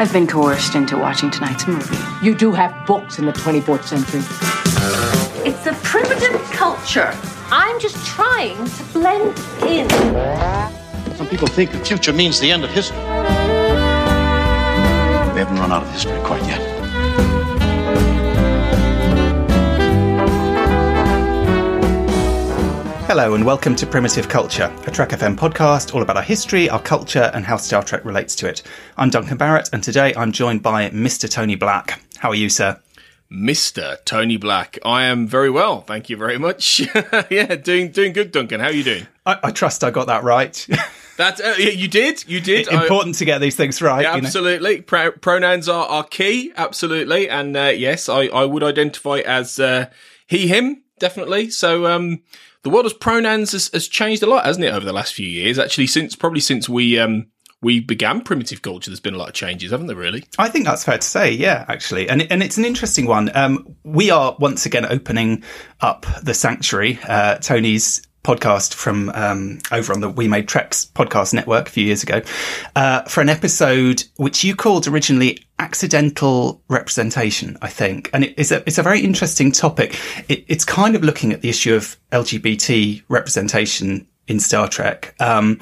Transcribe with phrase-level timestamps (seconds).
[0.00, 1.96] I've been coerced into watching tonight's movie.
[2.24, 4.20] You do have books in the 24th century.
[5.44, 7.12] It's a primitive culture.
[7.50, 9.90] I'm just trying to blend in.
[11.16, 12.96] Some people think the future means the end of history.
[12.98, 13.04] We
[15.40, 16.67] haven't run out of history quite yet.
[23.08, 26.78] Hello and welcome to Primitive Culture, a Trek FM podcast all about our history, our
[26.78, 28.62] culture, and how Star Trek relates to it.
[28.98, 31.26] I'm Duncan Barrett, and today I'm joined by Mr.
[31.26, 32.02] Tony Black.
[32.18, 32.78] How are you, sir?
[33.32, 33.96] Mr.
[34.04, 34.78] Tony Black.
[34.84, 36.80] I am very well, thank you very much.
[37.30, 38.60] yeah, doing doing good, Duncan.
[38.60, 39.06] How are you doing?
[39.24, 40.68] I, I trust I got that right.
[41.16, 42.68] That uh, yeah, you did, you did.
[42.68, 44.02] Important I, to get these things right.
[44.02, 44.70] Yeah, absolutely.
[44.70, 44.82] You know?
[44.84, 47.28] Pro- pronouns are, are key, absolutely.
[47.28, 49.86] And uh, yes, I, I would identify as uh,
[50.28, 51.50] he, him, definitely.
[51.50, 52.20] So um,
[52.62, 55.26] the world of pronouns has, has, changed a lot, hasn't it, over the last few
[55.26, 55.58] years?
[55.58, 57.26] Actually, since probably since we um,
[57.60, 59.96] we began primitive culture, there's been a lot of changes, haven't there?
[59.96, 61.30] Really, I think that's fair to say.
[61.32, 63.30] Yeah, actually, and and it's an interesting one.
[63.36, 65.44] Um, we are once again opening
[65.80, 66.98] up the sanctuary.
[67.06, 71.84] Uh, Tony's podcast from um, over on the We Made Treks podcast network a few
[71.84, 72.20] years ago
[72.76, 78.52] uh, for an episode which you called originally accidental representation, I think, and it is
[78.52, 79.98] a it's a very interesting topic.
[80.28, 85.58] It, it's kind of looking at the issue of LGBT representation in Star Trek, um,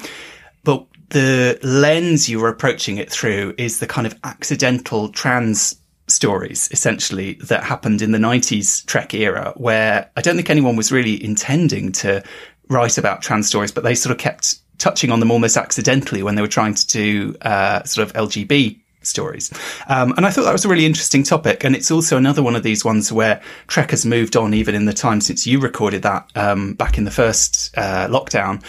[0.65, 6.69] but the lens you were approaching it through is the kind of accidental trans stories
[6.71, 11.21] essentially that happened in the 90s Trek era where I don't think anyone was really
[11.23, 12.23] intending to
[12.69, 16.35] write about trans stories, but they sort of kept touching on them almost accidentally when
[16.35, 19.51] they were trying to do uh, sort of LGB stories.
[19.87, 21.63] Um, and I thought that was a really interesting topic.
[21.63, 24.85] And it's also another one of these ones where Trek has moved on even in
[24.85, 28.63] the time since you recorded that um, back in the first uh, lockdown.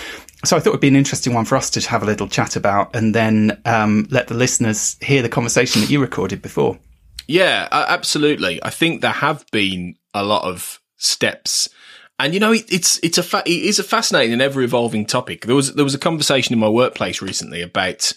[0.45, 2.55] So I thought it'd be an interesting one for us to have a little chat
[2.55, 6.79] about and then um, let the listeners hear the conversation that you recorded before.
[7.27, 8.63] Yeah, absolutely.
[8.63, 11.69] I think there have been a lot of steps
[12.19, 15.07] and you know, it, it's it's a fa- it is a fascinating and ever evolving
[15.07, 15.47] topic.
[15.47, 18.13] There was there was a conversation in my workplace recently about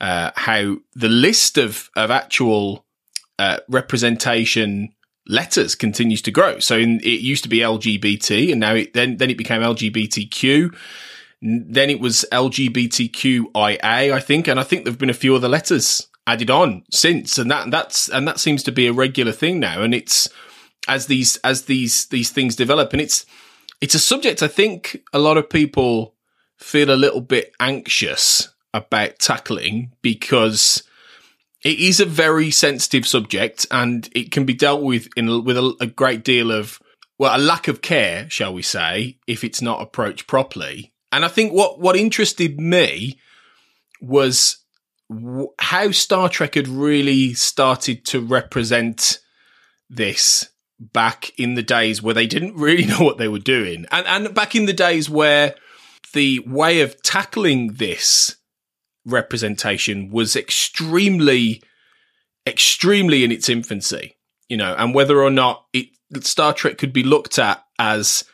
[0.00, 2.86] uh, how the list of of actual
[3.38, 4.94] uh, representation
[5.26, 6.58] letters continues to grow.
[6.58, 10.74] So in, it used to be LGBT, and now it, then then it became LGBTQ.
[11.42, 16.08] Then it was LGBTQIA, I think, and I think there've been a few other letters
[16.26, 19.82] added on since, and that that's and that seems to be a regular thing now.
[19.82, 20.30] And it's
[20.88, 22.92] as these as these these things develop.
[22.92, 23.26] And it's
[23.80, 26.14] it's a subject I think a lot of people
[26.58, 30.82] feel a little bit anxious about tackling because
[31.64, 35.74] it is a very sensitive subject and it can be dealt with in with a,
[35.80, 36.80] a great deal of
[37.18, 40.92] well a lack of care shall we say if it's not approached properly.
[41.12, 43.18] And I think what what interested me
[44.00, 44.58] was
[45.58, 49.20] how Star Trek had really started to represent
[49.88, 50.48] this
[50.78, 53.86] back in the days where they didn't really know what they were doing.
[53.90, 55.54] And, and back in the days where
[56.12, 58.36] the way of tackling this
[59.04, 61.62] representation was extremely,
[62.46, 64.16] extremely in its infancy,
[64.48, 65.88] you know, and whether or not it,
[66.20, 68.24] Star Trek could be looked at as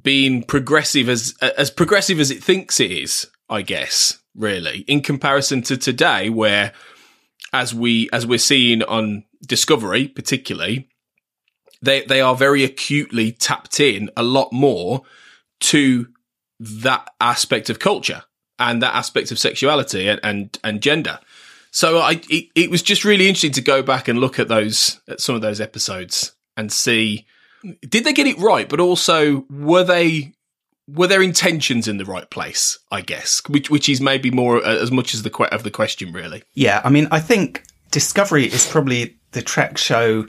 [0.00, 5.62] being progressive as, as progressive as it thinks it is, I guess, really, in comparison
[5.62, 6.72] to today, where
[7.52, 10.89] as we, as we're seeing on Discovery, particularly,
[11.82, 15.02] they they are very acutely tapped in a lot more
[15.60, 16.08] to
[16.58, 18.22] that aspect of culture
[18.58, 21.18] and that aspect of sexuality and and, and gender.
[21.70, 25.00] So I it, it was just really interesting to go back and look at those
[25.08, 27.26] at some of those episodes and see
[27.86, 30.32] did they get it right, but also were they
[30.88, 32.78] were their intentions in the right place?
[32.90, 35.70] I guess, which which is maybe more uh, as much as the que- of the
[35.70, 36.42] question, really.
[36.54, 40.26] Yeah, I mean, I think Discovery is probably the Trek show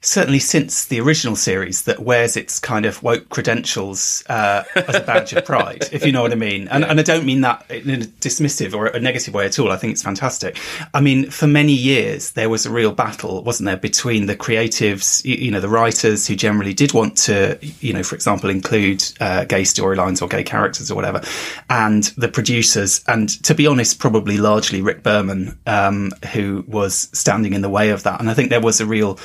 [0.00, 5.00] certainly since the original series that wears its kind of woke credentials uh, as a
[5.00, 6.68] badge of pride, if you know what I mean.
[6.68, 9.72] And, and I don't mean that in a dismissive or a negative way at all.
[9.72, 10.56] I think it's fantastic.
[10.94, 15.24] I mean, for many years, there was a real battle, wasn't there, between the creatives,
[15.24, 19.02] you, you know, the writers who generally did want to, you know, for example, include
[19.18, 21.22] uh, gay storylines or gay characters or whatever,
[21.70, 23.04] and the producers.
[23.08, 27.90] And to be honest, probably largely Rick Berman, um, who was standing in the way
[27.90, 28.20] of that.
[28.20, 29.18] And I think there was a real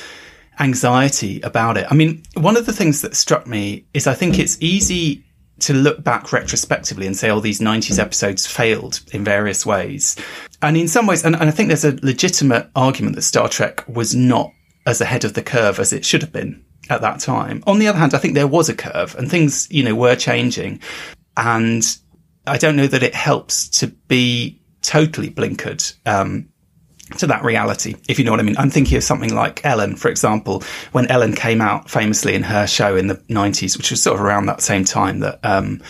[0.58, 1.86] anxiety about it.
[1.90, 5.24] I mean, one of the things that struck me is I think it's easy
[5.60, 10.16] to look back retrospectively and say, oh, these 90s episodes failed in various ways.
[10.62, 13.84] And in some ways, and, and I think there's a legitimate argument that Star Trek
[13.88, 14.52] was not
[14.86, 17.62] as ahead of the curve as it should have been at that time.
[17.66, 20.16] On the other hand, I think there was a curve and things, you know, were
[20.16, 20.80] changing.
[21.36, 21.84] And
[22.46, 26.48] I don't know that it helps to be totally blinkered um,
[27.18, 28.56] to that reality, if you know what I mean.
[28.58, 30.62] I'm thinking of something like Ellen, for example,
[30.92, 34.24] when Ellen came out famously in her show in the 90s, which was sort of
[34.24, 35.82] around that same time that, um,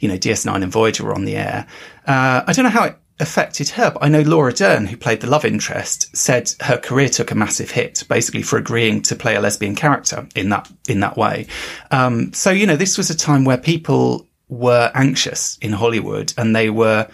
[0.00, 1.66] you know, DS9 and Voyager were on the air.
[2.06, 5.20] Uh, I don't know how it affected her, but I know Laura Dern, who played
[5.20, 9.36] the love interest, said her career took a massive hit, basically for agreeing to play
[9.36, 11.46] a lesbian character in that, in that way.
[11.90, 16.54] Um, so, you know, this was a time where people were anxious in Hollywood and
[16.54, 17.08] they were,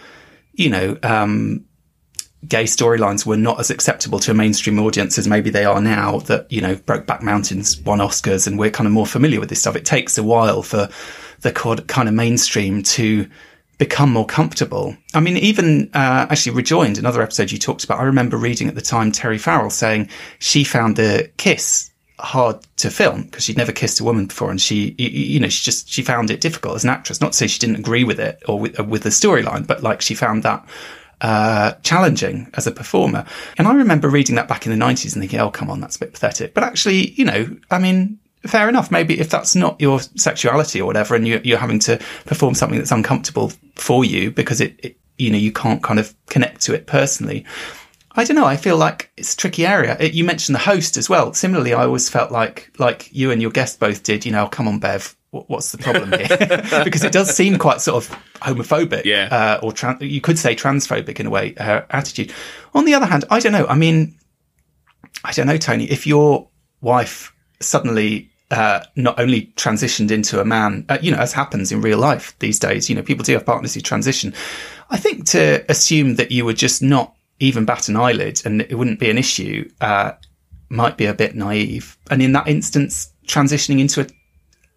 [0.53, 1.65] you know, um,
[2.47, 6.19] gay storylines were not as acceptable to a mainstream audience as maybe they are now
[6.19, 9.59] that, you know, Brokeback Mountains won Oscars and we're kind of more familiar with this
[9.59, 9.75] stuff.
[9.75, 10.89] It takes a while for
[11.41, 13.29] the kind of mainstream to
[13.77, 14.95] become more comfortable.
[15.13, 17.99] I mean, even uh, actually rejoined another episode you talked about.
[17.99, 20.09] I remember reading at the time Terry Farrell saying
[20.39, 21.89] she found the kiss
[22.19, 25.63] hard to film because she'd never kissed a woman before and she you know she
[25.63, 28.19] just she found it difficult as an actress not to say she didn't agree with
[28.19, 30.61] it or with, with the storyline but like she found that
[31.21, 33.25] uh, challenging as a performer.
[33.57, 35.97] And I remember reading that back in the 90s and thinking, oh, come on, that's
[35.97, 36.53] a bit pathetic.
[36.53, 38.91] But actually, you know, I mean, fair enough.
[38.91, 42.77] Maybe if that's not your sexuality or whatever, and you're, you're having to perform something
[42.77, 46.73] that's uncomfortable for you because it, it, you know, you can't kind of connect to
[46.73, 47.45] it personally.
[48.13, 48.45] I don't know.
[48.45, 49.95] I feel like it's a tricky area.
[49.99, 51.33] It, you mentioned the host as well.
[51.33, 54.67] Similarly, I always felt like, like you and your guest both did, you know, come
[54.67, 56.27] on, Bev, what's the problem here?
[56.83, 60.55] because it does seem quite sort of homophobic, yeah, uh, or trans- you could say
[60.55, 61.53] transphobic in a way.
[61.57, 62.33] Her attitude.
[62.73, 63.65] On the other hand, I don't know.
[63.67, 64.17] I mean,
[65.23, 65.85] I don't know, Tony.
[65.85, 66.49] If your
[66.81, 71.81] wife suddenly uh, not only transitioned into a man, uh, you know, as happens in
[71.81, 74.33] real life these days, you know, people do have partners who transition.
[74.89, 78.75] I think to assume that you would just not even bat an eyelid and it
[78.75, 80.13] wouldn't be an issue uh,
[80.69, 81.97] might be a bit naive.
[82.09, 84.07] And in that instance, transitioning into a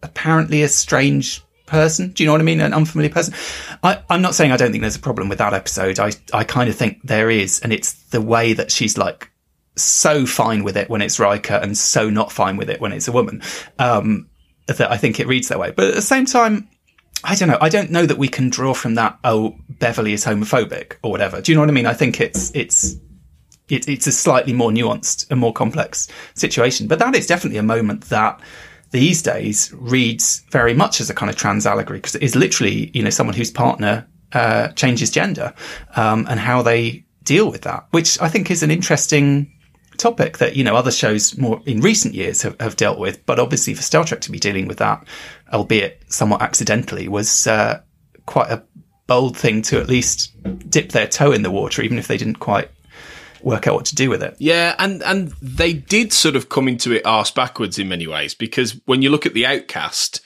[0.03, 2.11] apparently a strange person.
[2.11, 2.61] Do you know what I mean?
[2.61, 3.35] An unfamiliar person.
[3.83, 5.99] I, am not saying I don't think there's a problem with that episode.
[5.99, 7.61] I, I kind of think there is.
[7.61, 9.31] And it's the way that she's like
[9.77, 13.09] so fine with it when it's Riker and so not fine with it when it's
[13.09, 13.43] a woman.
[13.79, 14.29] Um,
[14.67, 15.73] that I think it reads that way.
[15.73, 16.69] But at the same time,
[17.25, 17.59] I don't know.
[17.61, 21.41] I don't know that we can draw from that, oh, Beverly is homophobic or whatever.
[21.41, 21.87] Do you know what I mean?
[21.87, 22.97] I think it's, it's,
[23.69, 26.87] it, it's a slightly more nuanced and more complex situation.
[26.89, 28.41] But that is definitely a moment that
[28.93, 32.91] these days reads very much as a kind of trans allegory because it is literally,
[32.95, 35.53] you know, someone whose partner uh, changes gender
[35.97, 39.51] um, and how they deal with that, which I think is an interesting
[39.97, 43.25] topic that, you know, other shows more in recent years have, have dealt with.
[43.27, 45.05] But obviously for Star Trek to be dealing with that,
[45.53, 47.81] albeit somewhat accidentally, was uh,
[48.27, 48.63] quite a
[49.07, 50.33] bold thing to at least
[50.71, 52.71] dip their toe in the water, even if they didn't quite
[53.45, 54.37] work out what to do with it.
[54.39, 58.35] Yeah, and and they did sort of come into it arse backwards in many ways
[58.35, 60.21] because when you look at the Outcast,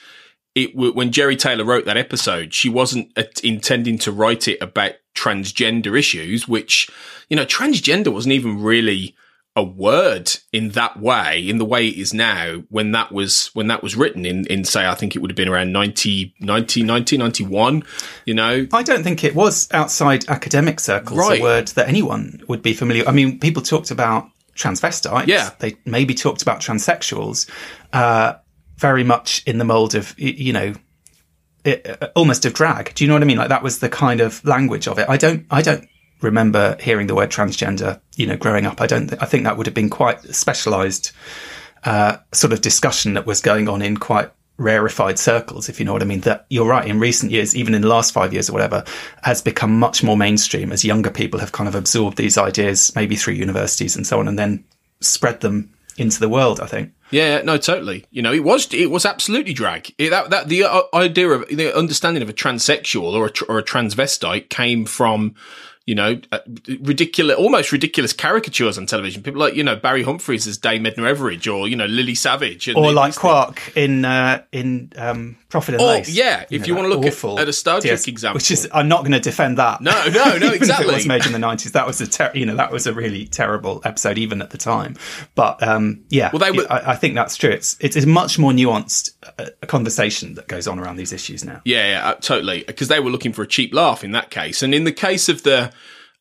[0.55, 5.99] it when Jeri Taylor wrote that episode, she wasn't intending to write it about transgender
[5.99, 6.91] issues, which
[7.29, 9.17] you know, transgender wasn't even really
[9.57, 13.69] a word in that way, in the way it is now, when that was, when
[13.69, 16.83] that was written in, in say, I think it would have been around 90, 90,
[16.83, 17.83] 90 91,
[18.27, 18.67] you know?
[18.71, 21.41] I don't think it was outside academic circles right.
[21.41, 23.09] a word that anyone would be familiar.
[23.09, 25.27] I mean, people talked about transvestites.
[25.27, 25.51] Yeah.
[25.59, 27.49] They maybe talked about transsexuals,
[27.95, 28.35] uh,
[28.77, 30.75] very much in the mold of, you know,
[31.65, 32.95] it, uh, almost of drag.
[32.95, 33.39] Do you know what I mean?
[33.39, 35.09] Like that was the kind of language of it.
[35.09, 35.89] I don't, I don't
[36.21, 38.81] remember hearing the word transgender, you know, growing up.
[38.81, 41.13] I don't, th- I think that would have been quite specialized,
[41.85, 45.93] uh, sort of discussion that was going on in quite rarefied circles, if you know
[45.93, 46.21] what I mean.
[46.21, 46.89] That you're right.
[46.89, 48.85] In recent years, even in the last five years or whatever,
[49.23, 53.17] has become much more mainstream as younger people have kind of absorbed these ideas, maybe
[53.17, 54.65] through universities and so on, and then
[55.01, 56.61] spread them into the world.
[56.61, 56.93] I think.
[57.11, 58.07] Yeah, no, totally.
[58.11, 59.95] You know, it was it was absolutely drag.
[59.99, 63.59] It, that that the uh, idea of the understanding of a transsexual or a, or
[63.59, 65.35] a transvestite came from
[65.87, 66.39] you know, uh,
[66.81, 69.23] ridiculous, almost ridiculous caricatures on television.
[69.23, 72.69] People like, you know, Barry Humphries as Dame Edna Everage or, you know, Lily Savage.
[72.75, 76.09] or like Quark in, uh, in, um, Profit and Oh, Lace.
[76.11, 78.39] yeah, if you know, wanna look at- at a Star Trek TS example.
[78.39, 79.81] Which is, I'm not going to defend that.
[79.81, 80.89] No, no, no, exactly.
[80.89, 81.71] it was made in the 90s.
[81.71, 84.59] That was a, ter- you know, that was a really terrible episode even at the
[84.59, 84.97] time.
[85.37, 87.51] But, um, yeah, Well, they were- I, I think that's true.
[87.51, 91.61] It's, it's a much more nuanced uh, conversation that goes on around these issues now.
[91.65, 92.65] Yeah, yeah, uh, totally.
[92.67, 95.29] Because they were looking for a cheap laugh in that case, and in the case
[95.29, 95.73] of the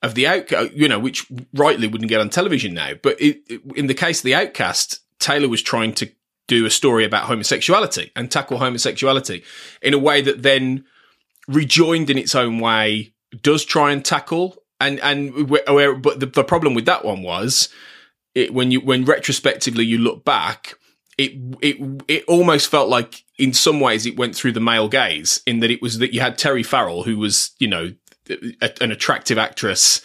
[0.05, 3.61] of the out, you know, which rightly wouldn't get on television now, but it, it-
[3.75, 6.09] in the case of the Outcast, Taylor was trying to
[6.47, 9.43] do a story about homosexuality and tackle homosexuality
[9.81, 10.85] in a way that then
[11.47, 16.43] rejoined in its own way does try and tackle and and where but the, the
[16.43, 17.69] problem with that one was
[18.33, 20.75] it when you when retrospectively you look back
[21.17, 21.31] it
[21.61, 25.59] it it almost felt like in some ways it went through the male gaze in
[25.59, 27.91] that it was that you had Terry Farrell who was you know
[28.29, 30.01] a, an attractive actress.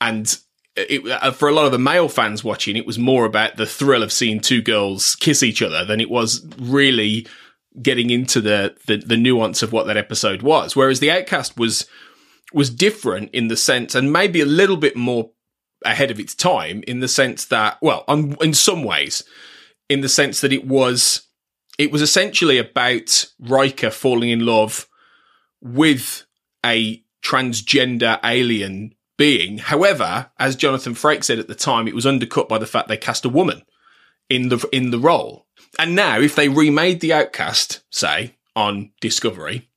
[0.00, 0.38] And
[0.76, 3.66] it, uh, for a lot of the male fans watching it was more about the
[3.66, 7.26] thrill of seeing two girls kiss each other than it was really
[7.82, 10.74] getting into the, the the nuance of what that episode was.
[10.74, 11.86] Whereas the outcast was
[12.52, 15.30] was different in the sense and maybe a little bit more
[15.84, 19.22] ahead of its time in the sense that well on, in some ways
[19.88, 21.28] in the sense that it was
[21.78, 24.86] it was essentially about Riker falling in love
[25.62, 26.26] with
[26.64, 29.58] a transgender alien being.
[29.58, 32.96] However, as Jonathan Frakes said at the time, it was undercut by the fact they
[32.96, 33.62] cast a woman
[34.30, 35.46] in the in the role.
[35.78, 39.68] And now, if they remade the Outcast, say on Discovery,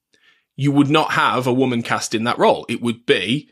[0.55, 2.65] you would not have a woman cast in that role.
[2.69, 3.49] It would be,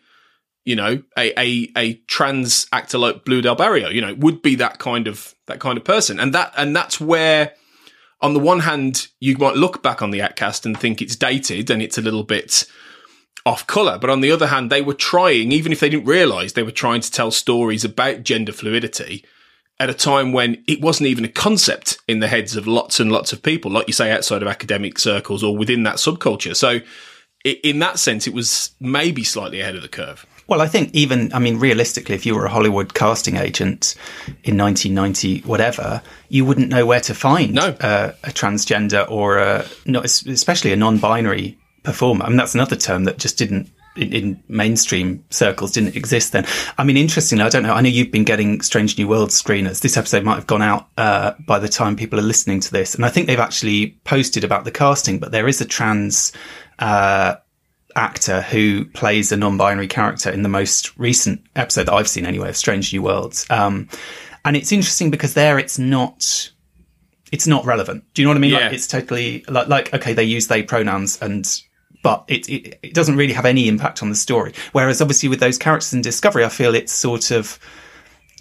[0.64, 3.90] you know, a a, a trans actor like Blu del Barrio.
[3.90, 6.76] You know, it would be that kind of that kind of person, and that and
[6.76, 7.54] that's where.
[8.24, 11.72] On the one hand, you might look back on the Outcast and think it's dated
[11.72, 12.66] and it's a little bit
[13.46, 13.98] off color.
[14.00, 16.72] But on the other hand, they were trying, even if they didn't realize, they were
[16.72, 19.24] trying to tell stories about gender fluidity
[19.80, 23.12] at a time when it wasn't even a concept in the heads of lots and
[23.12, 26.56] lots of people, like you say, outside of academic circles or within that subculture.
[26.56, 26.82] So,
[27.44, 30.28] in that sense, it was maybe slightly ahead of the curve.
[30.46, 33.96] Well, I think even, I mean, realistically, if you were a Hollywood casting agent
[34.44, 37.70] in 1990, whatever, you wouldn't know where to find No.
[37.80, 42.26] uh, a transgender or a, not, especially a non-binary performer.
[42.26, 46.46] I mean, that's another term that just didn't, in, in mainstream circles, didn't exist then.
[46.78, 47.74] I mean, interestingly, I don't know.
[47.74, 49.82] I know you've been getting Strange New World screeners.
[49.82, 52.96] This episode might have gone out uh, by the time people are listening to this,
[52.96, 55.20] and I think they've actually posted about the casting.
[55.20, 56.32] But there is a trans.
[56.80, 57.36] Uh,
[57.94, 62.48] actor who plays a non-binary character in the most recent episode that I've seen anyway
[62.48, 63.46] of Strange New Worlds.
[63.50, 63.90] Um,
[64.46, 66.52] and it's interesting because there it's not,
[67.34, 68.06] it's not relevant.
[68.14, 68.52] Do you know what I mean?
[68.52, 68.60] Yeah.
[68.60, 71.46] Like it's totally like, like, okay, they use they pronouns and,
[72.01, 74.53] but it, it, it doesn't really have any impact on the story.
[74.72, 77.60] Whereas obviously with those characters in Discovery, I feel it's sort of,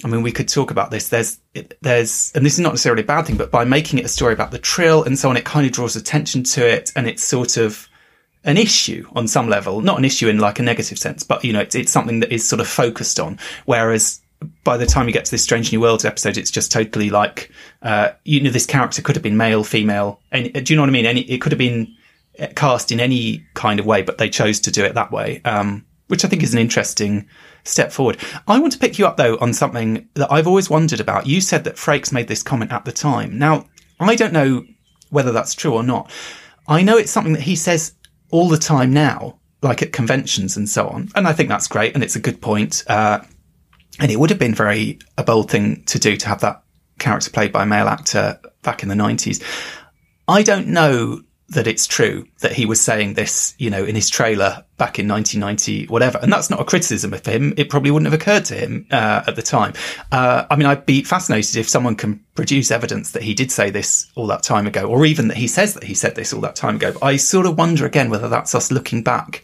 [0.04, 1.08] I mean, we could talk about this.
[1.08, 1.38] There's,
[1.82, 4.32] there's, and this is not necessarily a bad thing, but by making it a story
[4.32, 7.22] about the trill and so on, it kind of draws attention to it and it's
[7.22, 7.86] sort of,
[8.44, 11.52] an issue on some level, not an issue in like a negative sense, but you
[11.52, 13.38] know, it's, it's something that is sort of focused on.
[13.66, 14.20] Whereas
[14.64, 17.50] by the time you get to this Strange New Worlds episode, it's just totally like,
[17.82, 20.20] uh, you know, this character could have been male, female.
[20.32, 21.06] and do you know what I mean?
[21.06, 21.94] Any, it could have been
[22.56, 25.40] cast in any kind of way, but they chose to do it that way.
[25.44, 27.28] Um, which I think is an interesting
[27.62, 28.18] step forward.
[28.48, 31.28] I want to pick you up though on something that I've always wondered about.
[31.28, 33.38] You said that Frakes made this comment at the time.
[33.38, 33.66] Now,
[34.00, 34.64] I don't know
[35.10, 36.10] whether that's true or not.
[36.66, 37.94] I know it's something that he says
[38.30, 41.10] all the time now, like at conventions and so on.
[41.14, 41.94] And I think that's great.
[41.94, 42.82] And it's a good point.
[42.88, 43.20] Uh,
[44.00, 46.62] and it would have been very a bold thing to do to have that
[46.98, 49.42] character played by a male actor back in the 90s.
[50.26, 54.08] I don't know that it's true that he was saying this, you know, in his
[54.08, 56.18] trailer back in 1990, whatever.
[56.22, 57.54] And that's not a criticism of him.
[57.56, 59.74] It probably wouldn't have occurred to him uh, at the time.
[60.12, 63.68] Uh, I mean, I'd be fascinated if someone can produce evidence that he did say
[63.68, 66.40] this all that time ago, or even that he says that he said this all
[66.42, 66.92] that time ago.
[66.92, 69.42] But I sort of wonder again whether that's us looking back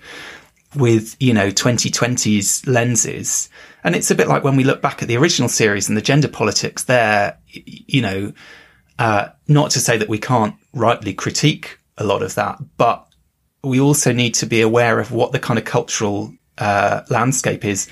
[0.76, 3.48] with, you know, 2020's lenses.
[3.82, 6.02] And it's a bit like when we look back at the original series and the
[6.02, 8.32] gender politics there, you know,
[9.00, 13.06] uh, not to say that we can't rightly critique a lot of that, but
[13.62, 17.88] we also need to be aware of what the kind of cultural uh, landscape is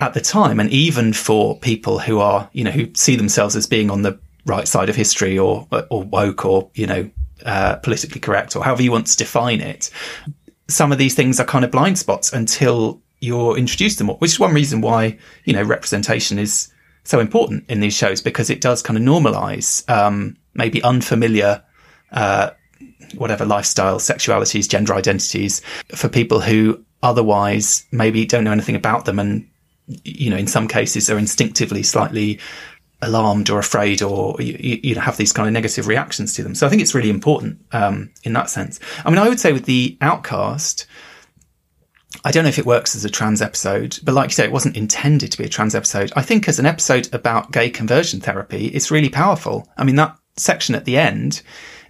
[0.00, 0.58] at the time.
[0.58, 4.18] And even for people who are, you know, who see themselves as being on the
[4.44, 7.10] right side of history or, or woke or, you know,
[7.44, 9.90] uh, politically correct or however you want to define it,
[10.68, 14.32] some of these things are kind of blind spots until you're introduced to them, which
[14.32, 16.72] is one reason why, you know, representation is
[17.04, 21.62] so important in these shows because it does kind of normalize, um, maybe unfamiliar,
[22.10, 22.50] uh,
[23.14, 25.60] whatever lifestyle, sexualities, gender identities
[25.94, 29.48] for people who otherwise maybe don't know anything about them and,
[30.04, 32.38] you know, in some cases are instinctively slightly
[33.02, 36.54] alarmed or afraid or you, you know have these kind of negative reactions to them.
[36.54, 38.78] So I think it's really important um, in that sense.
[39.04, 40.86] I mean, I would say with the Outcast,
[42.24, 44.52] I don't know if it works as a trans episode, but like you say, it
[44.52, 46.12] wasn't intended to be a trans episode.
[46.14, 49.68] I think as an episode about gay conversion therapy, it's really powerful.
[49.76, 51.42] I mean, that section at the end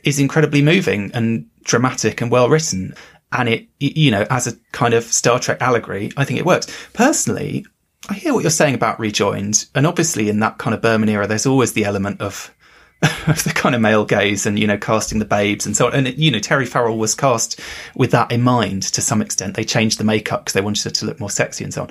[0.02, 2.94] is incredibly moving and dramatic and well written.
[3.30, 6.66] And it, you know, as a kind of Star Trek allegory, I think it works.
[6.92, 7.64] Personally,
[8.09, 11.26] I hear what you're saying about rejoined, and obviously in that kind of Berman era,
[11.26, 12.52] there's always the element of
[13.26, 15.94] of the kind of male gaze and you know casting the babes and so on.
[15.94, 17.61] And you know Terry Farrell was cast
[17.94, 19.54] with that in mind to some extent.
[19.54, 21.90] They changed the makeup because they wanted her to look more sexy and so on.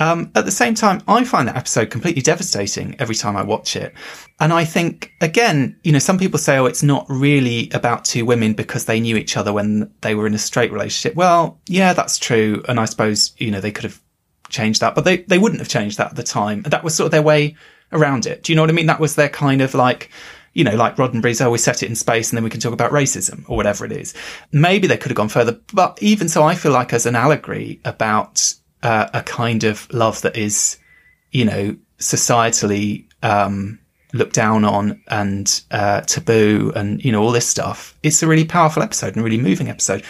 [0.00, 3.76] Um, at the same time, I find that episode completely devastating every time I watch
[3.76, 3.94] it.
[4.40, 8.24] And I think again, you know, some people say, "Oh, it's not really about two
[8.24, 11.92] women because they knew each other when they were in a straight relationship." Well, yeah,
[11.92, 14.00] that's true, and I suppose you know they could have
[14.48, 16.62] changed that, but they, they wouldn't have changed that at the time.
[16.62, 17.56] That was sort of their way
[17.92, 18.42] around it.
[18.42, 18.86] Do you know what I mean?
[18.86, 20.10] That was their kind of like,
[20.52, 22.90] you know, like Roddenberry's always set it in space and then we can talk about
[22.92, 24.14] racism or whatever it is.
[24.52, 27.80] Maybe they could have gone further, but even so, I feel like as an allegory
[27.84, 30.78] about uh, a kind of love that is,
[31.32, 33.78] you know, societally, um,
[34.12, 38.44] looked down on and uh, taboo and you know all this stuff it's a really
[38.44, 40.02] powerful episode and really moving episode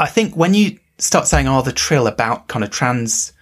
[0.00, 3.32] i think when you start saying oh the trill about kind of trans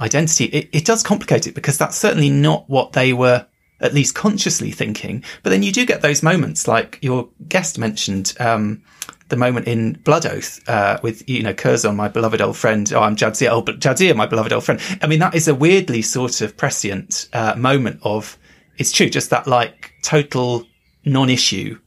[0.00, 3.46] identity, it, it does complicate it because that's certainly not what they were
[3.80, 5.24] at least consciously thinking.
[5.42, 8.82] But then you do get those moments like your guest mentioned, um,
[9.30, 12.92] the moment in Blood Oath, uh, with, you know, Curzon, my beloved old friend.
[12.92, 13.50] Oh, I'm Jadzia.
[13.50, 14.80] Oh, but Jadzia, my beloved old friend.
[15.02, 18.38] I mean, that is a weirdly sort of prescient, uh, moment of,
[18.76, 20.66] it's true, just that like total
[21.04, 21.78] non-issue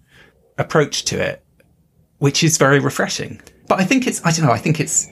[0.57, 1.43] approach to it,
[2.17, 3.41] which is very refreshing.
[3.67, 5.07] But I think it's, I don't know, I think it's,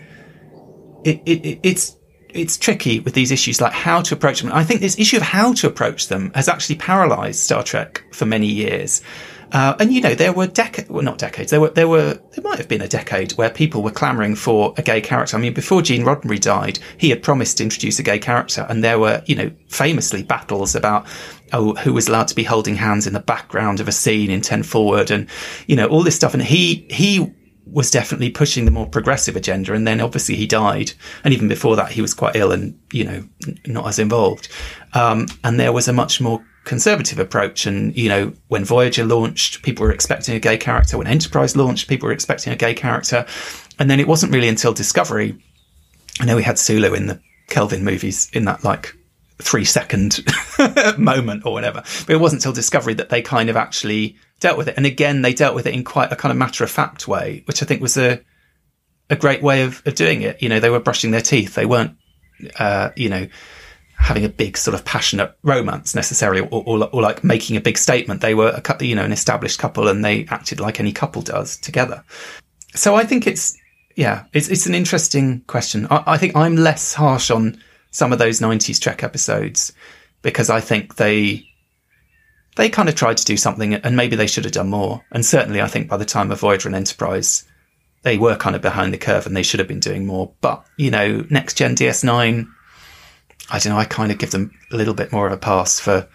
[1.04, 1.98] it, it, it's
[2.34, 4.52] it's tricky with these issues, like how to approach them.
[4.54, 8.26] I think this issue of how to approach them has actually paralyzed Star Trek for
[8.26, 9.02] many years.
[9.52, 12.44] Uh, and you know, there were decades, well, not decades, there were, there were, there
[12.44, 15.36] might have been a decade where people were clamoring for a gay character.
[15.36, 18.84] I mean, before Gene Roddenberry died, he had promised to introduce a gay character and
[18.84, 21.06] there were, you know, famously battles about,
[21.52, 24.42] oh, who was allowed to be holding hands in the background of a scene in
[24.42, 25.28] 10 forward and,
[25.68, 26.34] you know, all this stuff.
[26.34, 27.34] And he, he
[27.66, 29.74] was definitely pushing the more progressive agenda.
[29.74, 30.94] And then obviously he died.
[31.24, 33.24] And even before that, he was quite ill and, you know,
[33.66, 34.50] not as involved.
[34.94, 37.66] Um, and there was a much more conservative approach.
[37.66, 40.98] And, you know, when Voyager launched, people were expecting a gay character.
[40.98, 43.26] When Enterprise launched, people were expecting a gay character.
[43.80, 45.38] And then it wasn't really until Discovery.
[46.20, 48.96] I know we had Sulu in the Kelvin movies in that like
[49.40, 50.24] three second
[50.98, 51.82] moment or whatever.
[52.06, 54.76] But it wasn't until Discovery that they kind of actually dealt with it.
[54.78, 57.44] And again, they dealt with it in quite a kind of matter of fact way,
[57.46, 58.22] which I think was a,
[59.10, 60.42] a great way of, of doing it.
[60.42, 61.56] You know, they were brushing their teeth.
[61.56, 61.98] They weren't,
[62.60, 63.28] uh, you know,
[64.02, 67.78] having a big sort of passionate romance necessarily or, or, or, like making a big
[67.78, 68.20] statement.
[68.20, 71.22] They were, a, couple, you know, an established couple and they acted like any couple
[71.22, 72.04] does together.
[72.74, 73.56] So I think it's,
[73.96, 75.86] yeah, it's, it's an interesting question.
[75.92, 77.62] I, I think I'm less harsh on
[77.92, 79.72] some of those 90s Trek episodes
[80.24, 81.46] because I think they,
[82.56, 85.06] they kind of tried to do something and maybe they should have done more.
[85.12, 87.46] And certainly I think by the time of Voyager and Enterprise,
[88.02, 90.34] they were kind of behind the curve and they should have been doing more.
[90.42, 92.48] But, you know, next gen DS9,
[93.52, 95.80] I don't know, I kind of give them a little bit more of a pass
[95.80, 96.08] for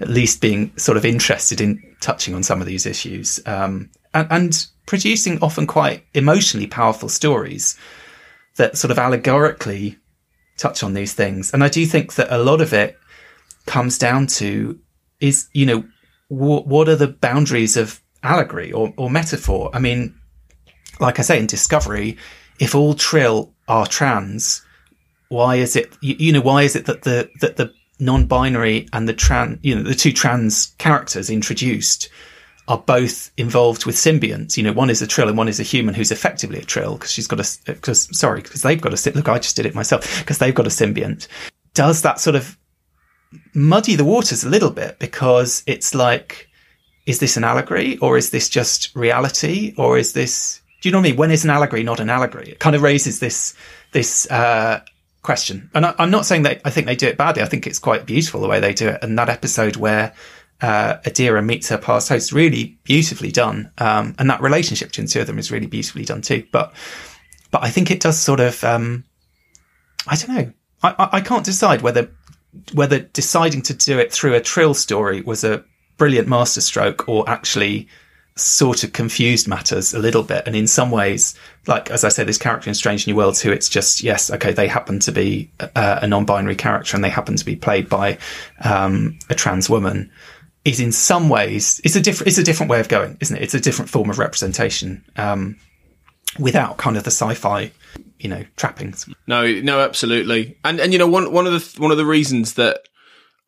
[0.00, 3.40] at least being sort of interested in touching on some of these issues.
[3.46, 7.76] Um, and, and producing often quite emotionally powerful stories
[8.56, 9.98] that sort of allegorically
[10.56, 11.52] touch on these things.
[11.52, 12.98] And I do think that a lot of it
[13.66, 14.78] comes down to
[15.20, 15.84] is, you know,
[16.30, 19.70] w- what are the boundaries of allegory or, or metaphor?
[19.74, 20.14] I mean,
[21.00, 22.16] like I say in Discovery,
[22.58, 24.62] if all Trill are trans,
[25.28, 29.08] why is it, you, you know, why is it that the, that the non-binary and
[29.08, 32.08] the trans, you know, the two trans characters introduced
[32.68, 34.56] are both involved with symbionts.
[34.56, 36.94] You know, one is a trill and one is a human who's effectively a trill
[36.94, 39.74] because she's got a, because, sorry, because they've got a, look, I just did it
[39.74, 41.28] myself because they've got a symbiont.
[41.74, 42.58] Does that sort of
[43.54, 46.48] muddy the waters a little bit because it's like,
[47.06, 50.98] is this an allegory or is this just reality or is this, do you know
[50.98, 51.16] what I mean?
[51.16, 52.50] When is an allegory not an allegory?
[52.50, 53.54] It kind of raises this,
[53.92, 54.80] this, uh,
[55.26, 55.70] question.
[55.74, 57.42] And I, am not saying that I think they do it badly.
[57.42, 59.00] I think it's quite beautiful the way they do it.
[59.02, 60.14] And that episode where,
[60.62, 63.70] uh, Adira meets her past host, really beautifully done.
[63.76, 66.46] Um, and that relationship between the two of them is really beautifully done too.
[66.50, 66.72] But,
[67.50, 69.04] but I think it does sort of, um,
[70.06, 70.52] I don't know.
[70.82, 72.10] I, I, I can't decide whether
[72.72, 75.62] whether deciding to do it through a trill story was a
[75.98, 77.86] brilliant masterstroke or actually
[78.36, 80.42] sort of confused matters a little bit.
[80.46, 81.34] And in some ways,
[81.66, 84.52] like, as I said, this character in Strange New Worlds, who it's just, yes, okay,
[84.52, 88.18] they happen to be uh, a non-binary character and they happen to be played by,
[88.62, 90.10] um, a trans woman
[90.66, 93.42] is in some ways, it's a different, it's a different way of going, isn't it?
[93.42, 95.56] It's a different form of representation, um,
[96.38, 97.72] without kind of the sci-fi,
[98.18, 99.08] you know, trappings.
[99.26, 100.58] No, no, absolutely.
[100.62, 102.80] And, and, you know, one, one of the, one of the reasons that,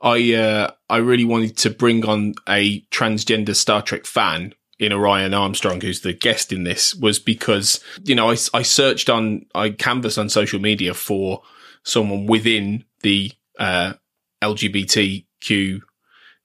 [0.01, 5.35] I uh, I really wanted to bring on a transgender Star Trek fan in Orion
[5.35, 9.71] Armstrong, who's the guest in this, was because, you know, I, I searched on, I
[9.71, 11.43] canvassed on social media for
[11.83, 13.95] someone within the uh,
[14.43, 15.81] LGBTQ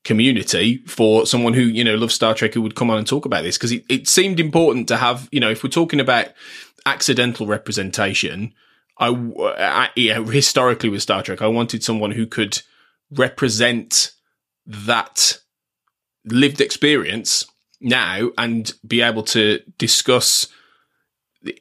[0.03, 3.25] community for someone who, you know, loves Star Trek who would come on and talk
[3.25, 3.57] about this.
[3.57, 6.27] Because it, it seemed important to have, you know, if we're talking about
[6.85, 8.53] accidental representation,
[8.97, 9.09] I,
[9.57, 12.61] I yeah, historically with Star Trek, I wanted someone who could
[13.11, 14.11] represent
[14.65, 15.39] that
[16.25, 17.45] lived experience
[17.83, 20.47] now and be able to discuss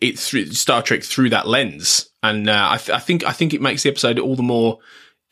[0.00, 2.10] it through Star Trek through that lens.
[2.22, 4.78] And uh, I, th- I, think I think it makes the episode all the more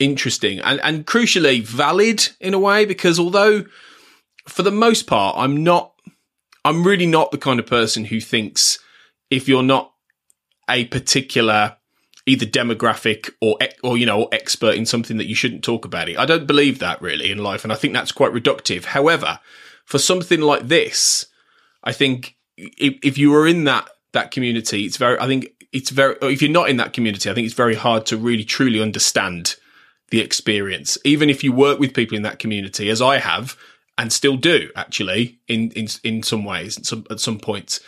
[0.01, 3.67] interesting and and crucially valid in a way because although
[4.49, 5.93] for the most part I'm not
[6.65, 8.79] I'm really not the kind of person who thinks
[9.29, 9.93] if you're not
[10.71, 11.77] a particular
[12.27, 16.19] either demographic or or you know expert in something that you shouldn't talk about it.
[16.19, 18.85] I don't believe that really in life, and I think that's quite reductive.
[18.85, 19.41] However,
[19.91, 21.27] for something like this,
[21.83, 25.19] I think if, if you are in that that community, it's very.
[25.19, 26.17] I think it's very.
[26.23, 29.57] If you're not in that community, I think it's very hard to really truly understand
[30.11, 33.57] the experience, even if you work with people in that community, as I have
[33.99, 37.81] and still do actually in in in some ways at some, at some points.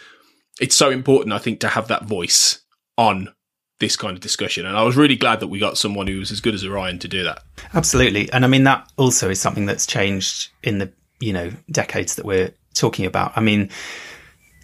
[0.60, 2.60] It's so important, I think, to have that voice
[2.98, 3.32] on
[3.78, 4.66] this kind of discussion.
[4.66, 6.98] And I was really glad that we got someone who was as good as Orion
[7.00, 7.42] to do that.
[7.74, 8.30] Absolutely.
[8.32, 12.24] And I mean, that also is something that's changed in the, you know, decades that
[12.24, 13.32] we're talking about.
[13.36, 13.70] I mean,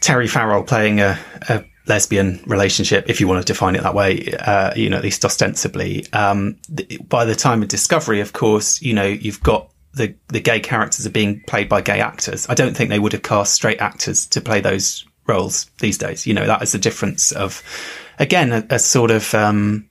[0.01, 1.18] Terry Farrell playing a,
[1.49, 5.03] a lesbian relationship, if you want to define it that way, uh, you know, at
[5.03, 6.07] least ostensibly.
[6.12, 10.40] Um, th- by the time of Discovery, of course, you know, you've got the, the
[10.40, 12.47] gay characters are being played by gay actors.
[12.49, 16.27] I don't think they would have cast straight actors to play those roles these days.
[16.27, 17.62] You know, that is the difference of,
[18.18, 19.88] again, a, a sort of, um,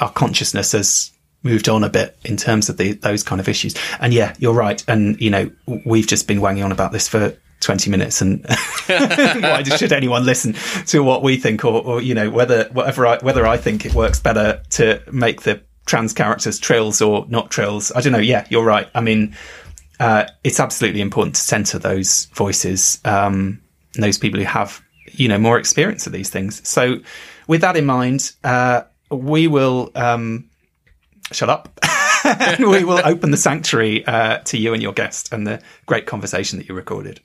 [0.00, 1.10] our consciousness has
[1.42, 3.74] moved on a bit in terms of the, those kind of issues.
[3.98, 4.82] And yeah, you're right.
[4.88, 5.50] And, you know,
[5.86, 8.44] we've just been wanging on about this for 20 minutes and
[8.86, 10.54] why should anyone listen
[10.86, 13.94] to what we think or, or, you know, whether, whatever I, whether I think it
[13.94, 17.90] works better to make the trans characters trills or not trills.
[17.92, 18.18] I don't know.
[18.18, 18.88] Yeah, you're right.
[18.94, 19.36] I mean,
[19.98, 23.60] uh, it's absolutely important to center those voices, um,
[23.94, 24.80] those people who have,
[25.12, 26.66] you know, more experience of these things.
[26.66, 26.98] So
[27.46, 30.49] with that in mind, uh, we will, um,
[31.32, 31.78] shut up.
[32.24, 36.06] and we will open the sanctuary uh, to you and your guest and the great
[36.06, 37.20] conversation that you recorded.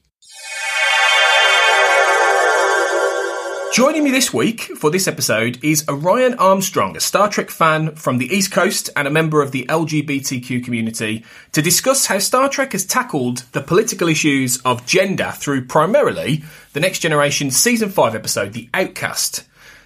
[3.75, 8.19] Joining me this week for this episode is Orion Armstrong, a Star Trek fan from
[8.19, 12.71] the East Coast and a member of the LGBTQ community, to discuss how Star Trek
[12.71, 18.53] has tackled the political issues of gender through primarily the Next Generation Season 5 episode,
[18.53, 19.43] The Outcast.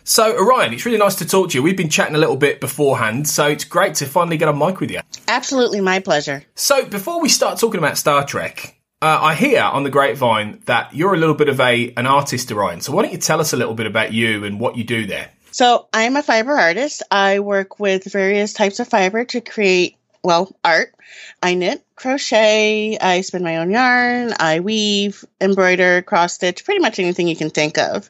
[0.09, 1.61] So, Orion, it's really nice to talk to you.
[1.61, 4.79] We've been chatting a little bit beforehand, so it's great to finally get on mic
[4.79, 5.01] with you.
[5.27, 6.43] Absolutely, my pleasure.
[6.55, 10.95] So, before we start talking about Star Trek, uh, I hear on the grapevine that
[10.95, 12.81] you're a little bit of a an artist, Orion.
[12.81, 15.05] So why don't you tell us a little bit about you and what you do
[15.05, 15.29] there?
[15.51, 17.03] So I'm a fiber artist.
[17.11, 20.93] I work with various types of fiber to create, well, art.
[21.41, 26.99] I knit, crochet, I spin my own yarn, I weave, embroider, cross stitch, pretty much
[26.99, 28.09] anything you can think of.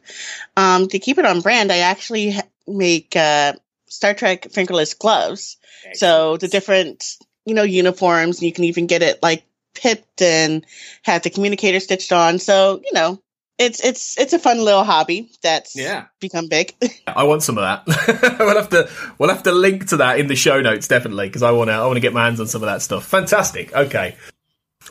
[0.57, 2.35] Um, to keep it on brand, I actually
[2.67, 3.53] make uh,
[3.87, 5.57] Star Trek fingerless gloves.
[5.85, 5.97] Excellent.
[5.97, 9.43] So the different, you know, uniforms, you can even get it like
[9.73, 10.65] pipped and
[11.03, 12.39] have the communicator stitched on.
[12.39, 13.21] So, you know,
[13.59, 16.05] it's it's it's a fun little hobby that's yeah.
[16.21, 16.73] become big.
[17.07, 18.37] I want some of that.
[18.39, 21.43] we'll have to we'll have to link to that in the show notes definitely because
[21.43, 23.05] I want to I want to get my hands on some of that stuff.
[23.05, 23.75] Fantastic.
[23.75, 24.15] Okay.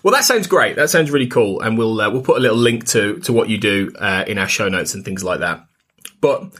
[0.02, 0.76] Well, that sounds great.
[0.76, 3.48] That sounds really cool, and we'll uh, we'll put a little link to to what
[3.48, 5.66] you do uh, in our show notes and things like that.
[6.20, 6.52] But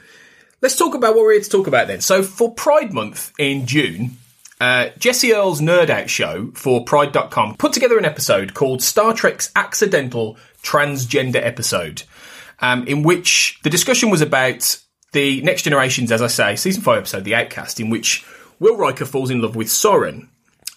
[0.63, 2.01] let's talk about what we're here to talk about then.
[2.01, 4.17] So for Pride Month in June,
[4.61, 9.51] uh, Jessie Earl's Nerd Out show for Pride.com put together an episode called Star Trek's
[9.55, 12.03] Accidental Transgender Episode,
[12.61, 14.79] um, in which the discussion was about
[15.13, 18.27] the Next Generations, as I say, season 5 episode, The Outcast, in which
[18.59, 20.29] Will Riker falls in love with Soren,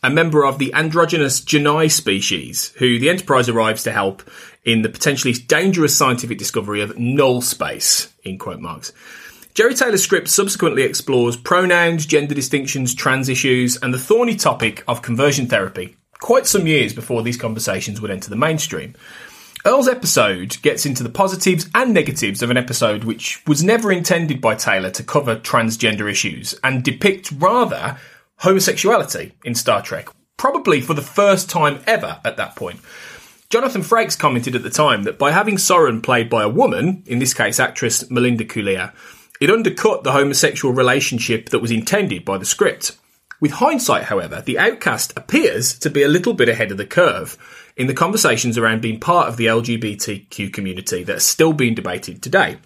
[0.03, 4.23] a member of the androgynous J'naii species, who the Enterprise arrives to help
[4.63, 8.93] in the potentially dangerous scientific discovery of null space, in quote marks.
[9.53, 15.01] Jeri Taylor's script subsequently explores pronouns, gender distinctions, trans issues, and the thorny topic of
[15.01, 18.95] conversion therapy, quite some years before these conversations would enter the mainstream.
[19.65, 24.39] Earl's episode gets into the positives and negatives of an episode which was never intended
[24.39, 27.97] by Taylor to cover transgender issues and depict rather
[28.37, 32.79] homosexuality in Star Trek, probably for the first time ever at that point.
[33.49, 37.19] Jonathan Frakes commented at the time that by having Soren played by a woman, in
[37.19, 38.93] this case actress Melinda Culea,
[39.41, 42.95] it undercut the homosexual relationship that was intended by the script.
[43.39, 47.39] With hindsight, however, the outcast appears to be a little bit ahead of the curve
[47.75, 52.21] in the conversations around being part of the LGBTQ community that are still being debated
[52.21, 52.60] today.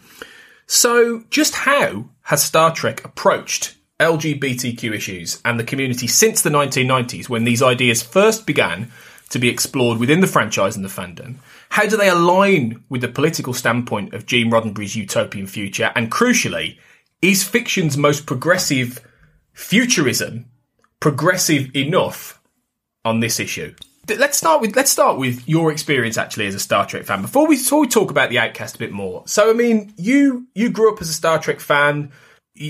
[0.68, 7.30] So, just how has Star Trek approached LGBTQ issues and the community since the 1990s
[7.30, 8.92] when these ideas first began
[9.30, 11.36] to be explored within the franchise and the fandom?
[11.76, 15.92] How do they align with the political standpoint of Gene Roddenberry's utopian future?
[15.94, 16.78] And crucially,
[17.22, 19.06] is fiction's most progressive
[19.52, 20.46] futurism
[21.02, 22.42] progressive enough
[23.04, 23.76] on this issue?
[24.08, 27.46] Let's start with let's start with your experience actually as a Star Trek fan before
[27.46, 29.24] we, before we talk about the Outcast a bit more.
[29.28, 32.14] So I mean, you you grew up as a Star Trek fan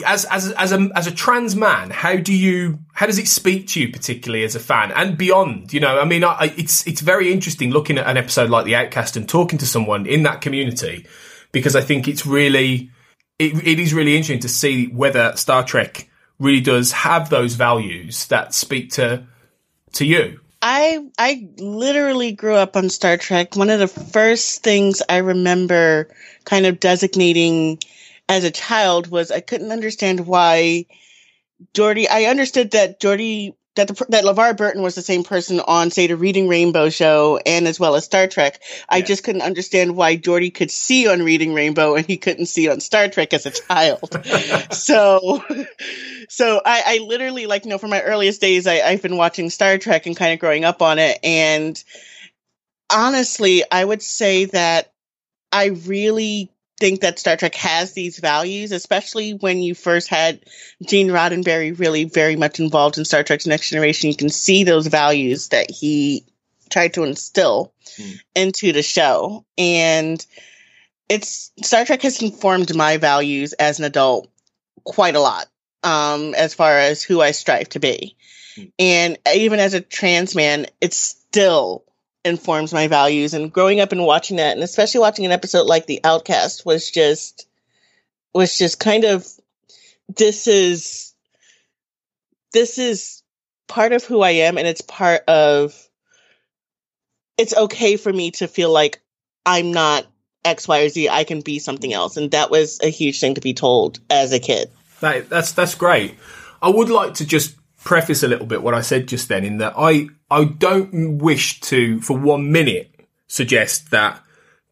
[0.06, 3.67] as as as a as a trans man, how do you how does it speak
[3.67, 5.74] to you particularly as a fan and beyond?
[5.74, 8.76] You know, I mean, I, it's it's very interesting looking at an episode like The
[8.76, 11.06] Outcast and talking to someone in that community
[11.52, 12.89] because I think it's really
[13.38, 18.28] it, it is really interesting to see whether Star Trek really does have those values
[18.28, 19.26] that speak to
[19.93, 20.39] to you.
[20.63, 23.56] I I literally grew up on Star Trek.
[23.56, 26.10] One of the first things I remember
[26.43, 27.80] kind of designating
[28.28, 30.86] as a child was I couldn't understand why
[31.74, 32.08] Geordi.
[32.10, 36.08] I understood that Geordi that the, that LeVar Burton was the same person on, say,
[36.08, 38.62] the Reading Rainbow show and as well as Star Trek.
[38.88, 42.70] I just couldn't understand why Geordi could see on Reading Rainbow and he couldn't see
[42.70, 44.18] on Star Trek as a child.
[44.72, 45.44] so,
[46.30, 49.50] so I, I, literally like, you know, from my earliest days, I, I've been watching
[49.50, 51.20] Star Trek and kind of growing up on it.
[51.22, 51.82] And
[52.92, 54.94] honestly, I would say that
[55.52, 60.44] I really think that Star Trek has these values, especially when you first had
[60.86, 64.10] Gene Roddenberry really very much involved in Star Trek's Next Generation.
[64.10, 66.26] You can see those values that he
[66.70, 68.20] tried to instill mm.
[68.36, 69.46] into the show.
[69.58, 70.26] And
[71.08, 74.30] it's Star Trek has informed my values as an adult
[74.84, 75.48] quite a lot,
[75.84, 78.16] um, as far as who I strive to be.
[78.58, 78.72] Mm.
[78.80, 81.86] And even as a trans man, it's still
[82.26, 83.34] informs my values.
[83.34, 86.92] And growing up and watching that and especially watching an episode like the outcast was
[86.92, 87.48] just
[88.34, 89.26] was just kind of
[90.10, 91.14] this is
[92.52, 93.24] this is
[93.68, 95.74] part of who i am and it's part of
[97.38, 99.02] it's okay for me to feel like
[99.46, 100.06] i'm not
[100.46, 101.10] x y or z.
[101.10, 102.16] I can be something else.
[102.16, 104.72] And that was a huge thing to be told as a kid.
[105.02, 106.18] That, that's that's great.
[106.62, 109.60] I would like to just preface a little bit what I said just then in
[109.60, 112.91] that I I don't wish to for one minute
[113.28, 114.21] suggest that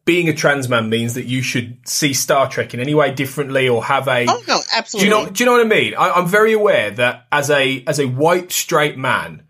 [0.04, 3.68] being a trans man means that you should see Star Trek in any way differently
[3.68, 5.08] or have a Oh no, absolutely.
[5.10, 5.94] Do you know do you know what I mean?
[5.94, 9.44] I, I'm very aware that as a as a white straight man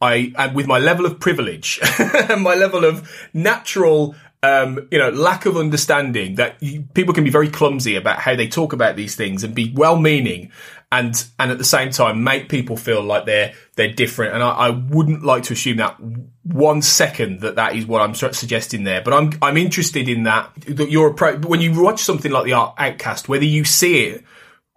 [0.00, 5.08] I and with my level of privilege and my level of natural um, you know,
[5.08, 8.94] lack of understanding that you, people can be very clumsy about how they talk about
[8.94, 10.52] these things and be well-meaning
[10.94, 14.34] and and at the same time make people feel like they're they're different.
[14.34, 15.96] And I, I wouldn't like to assume that
[16.44, 19.00] one second that that is what I'm suggesting there.
[19.02, 22.54] But I'm I'm interested in that that your approach when you watch something like the
[22.54, 24.24] Outcast, whether you see it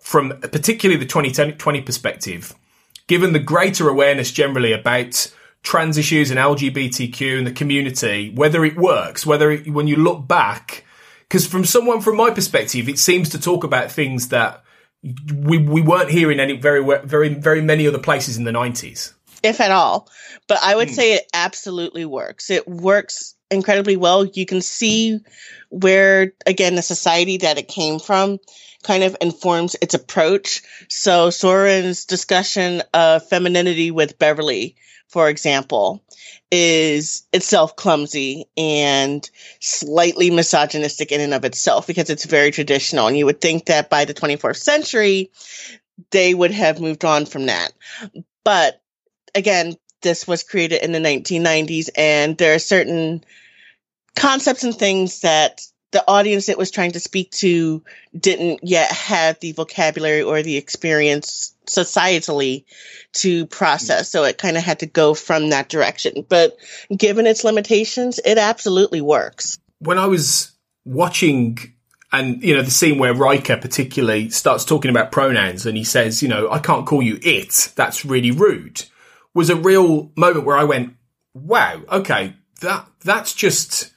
[0.02, 2.56] from particularly the 2020 perspective,
[3.06, 8.76] given the greater awareness generally about trans issues and LGBTQ and the community, whether it
[8.76, 10.84] works, whether it, when you look back,
[11.28, 14.64] because from someone from my perspective, it seems to talk about things that
[15.04, 19.62] we we weren't hearing any very very very many other places in the 90s if
[19.62, 20.10] at all.
[20.48, 20.94] But i would mm.
[20.94, 22.50] say it absolutely works.
[22.50, 24.26] It works incredibly well.
[24.26, 25.20] You can see
[25.70, 28.40] where again the society that it came from
[28.84, 30.62] kind of informs its approach.
[30.90, 34.76] So soren's discussion of femininity with beverly
[35.08, 36.04] for example
[36.52, 39.30] is itself clumsy and
[39.60, 43.08] slightly misogynistic in and of itself because it's very traditional.
[43.08, 45.32] And you would think that by the 24th century,
[46.12, 47.74] they would have moved on from that.
[48.44, 48.82] But
[49.36, 53.24] again, this was created in the 1990s, and there are certain
[54.16, 57.84] concepts and things that the audience it was trying to speak to
[58.18, 62.66] didn't yet have the vocabulary or the experience societally
[63.14, 64.10] to process.
[64.10, 66.26] So it kind of had to go from that direction.
[66.28, 66.58] But
[66.96, 69.60] given its limitations, it absolutely works.
[69.80, 70.52] When I was
[70.86, 71.74] watching
[72.12, 76.24] and you know the scene where Riker particularly starts talking about pronouns and he says,
[76.24, 77.74] you know, I can't call you it.
[77.76, 78.84] That's really rude.
[79.34, 80.96] Was a real moment where I went,
[81.34, 83.92] wow, okay, that that's just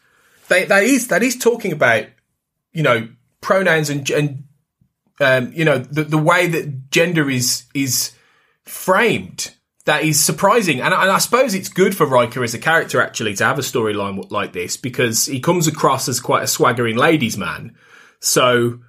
[0.48, 2.06] they, that is that is talking about
[2.72, 3.09] you know
[3.40, 4.44] pronouns and and
[5.20, 8.12] um, you know the the way that gender is is
[8.64, 9.54] framed.
[9.87, 13.35] That is surprising, and, and I suppose it's good for Riker as a character actually
[13.37, 17.38] to have a storyline like this because he comes across as quite a swaggering ladies'
[17.38, 17.74] man.
[18.20, 18.80] So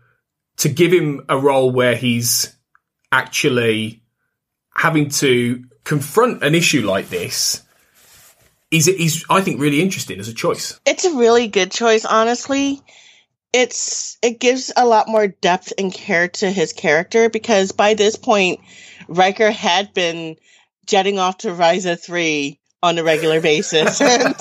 [0.58, 2.54] to give him a role where he's
[3.12, 4.04] actually
[4.76, 7.64] having to confront an issue like this
[8.70, 10.80] is is I think really interesting as a choice.
[10.86, 12.82] It's a really good choice, honestly.
[13.54, 18.16] It's it gives a lot more depth and care to his character because by this
[18.16, 18.62] point,
[19.08, 20.38] Riker had been
[20.86, 24.36] jetting off to Risa three on a regular basis, and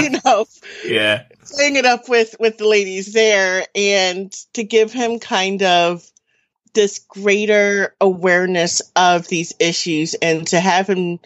[0.00, 0.46] you know,
[0.84, 6.04] Yeah, playing it up with with the ladies there, and to give him kind of
[6.72, 11.18] this greater awareness of these issues, and to have him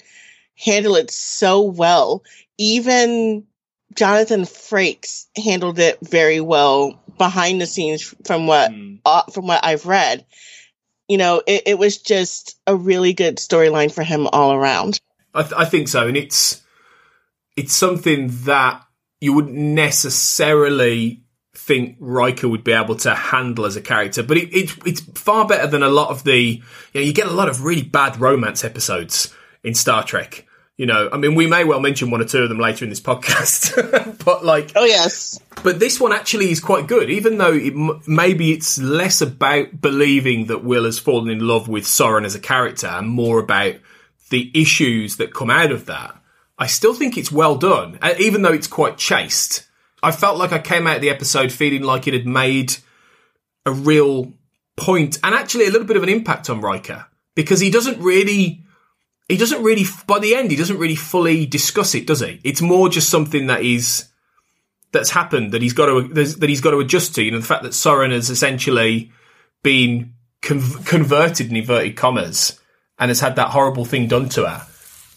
[0.57, 2.23] handle it so well.
[2.59, 3.45] Even
[3.95, 8.73] Jonathan Frakes handled it very well behind the scenes from what
[9.05, 10.25] uh, from what I've read.
[11.09, 14.99] You know, it, it was just a really good storyline for him all around.
[15.35, 16.63] I, th- I think so, and it's
[17.57, 18.83] it's something that
[19.21, 21.25] you wouldn't necessarily
[21.55, 25.47] think Riker would be able to handle as a character, but it, it, it's far
[25.47, 26.37] better than a lot of the.
[26.37, 26.63] You,
[26.95, 30.47] know, you get a lot of really bad romance episodes in Star Trek.
[30.77, 32.89] You know, I mean, we may well mention one or two of them later in
[32.89, 37.53] this podcast, but like, Oh yes, but this one actually is quite good, even though
[37.53, 42.25] it, m- maybe it's less about believing that Will has fallen in love with Soren
[42.25, 43.77] as a character and more about
[44.31, 46.19] the issues that come out of that.
[46.59, 49.69] I still think it's well done, uh, even though it's quite chaste.
[50.03, 52.77] I felt like I came out of the episode feeling like it had made
[53.65, 54.33] a real
[54.77, 57.07] point and actually a little bit of an impact on Riker
[57.37, 58.64] because he doesn't really
[59.29, 62.41] he doesn't really by the end he doesn't really fully discuss it does he?
[62.45, 64.09] It's more just something that is
[64.93, 67.47] that's happened that he's got to that he's got to adjust to you know the
[67.47, 69.11] fact that Soren has essentially
[69.63, 72.61] been con- converted in inverted commas
[72.99, 74.67] and has had that horrible thing done to her.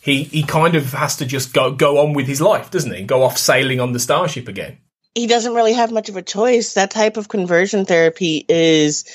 [0.02, 3.04] He he kind of has to just go go on with his life doesn't he?
[3.04, 4.80] Go off sailing on the starship again.
[5.16, 6.74] He doesn't really have much of a choice.
[6.74, 9.06] That type of conversion therapy is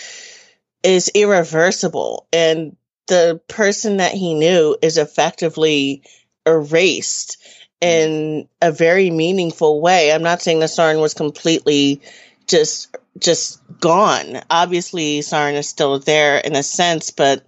[0.83, 2.77] is irreversible, and
[3.13, 6.03] the person that he knew is effectively
[6.47, 7.37] erased
[7.83, 10.11] in a very meaningful way.
[10.11, 12.01] I'm not saying that Soren was completely
[12.47, 14.41] just just gone.
[14.49, 17.47] Obviously, Soren is still there in a sense, but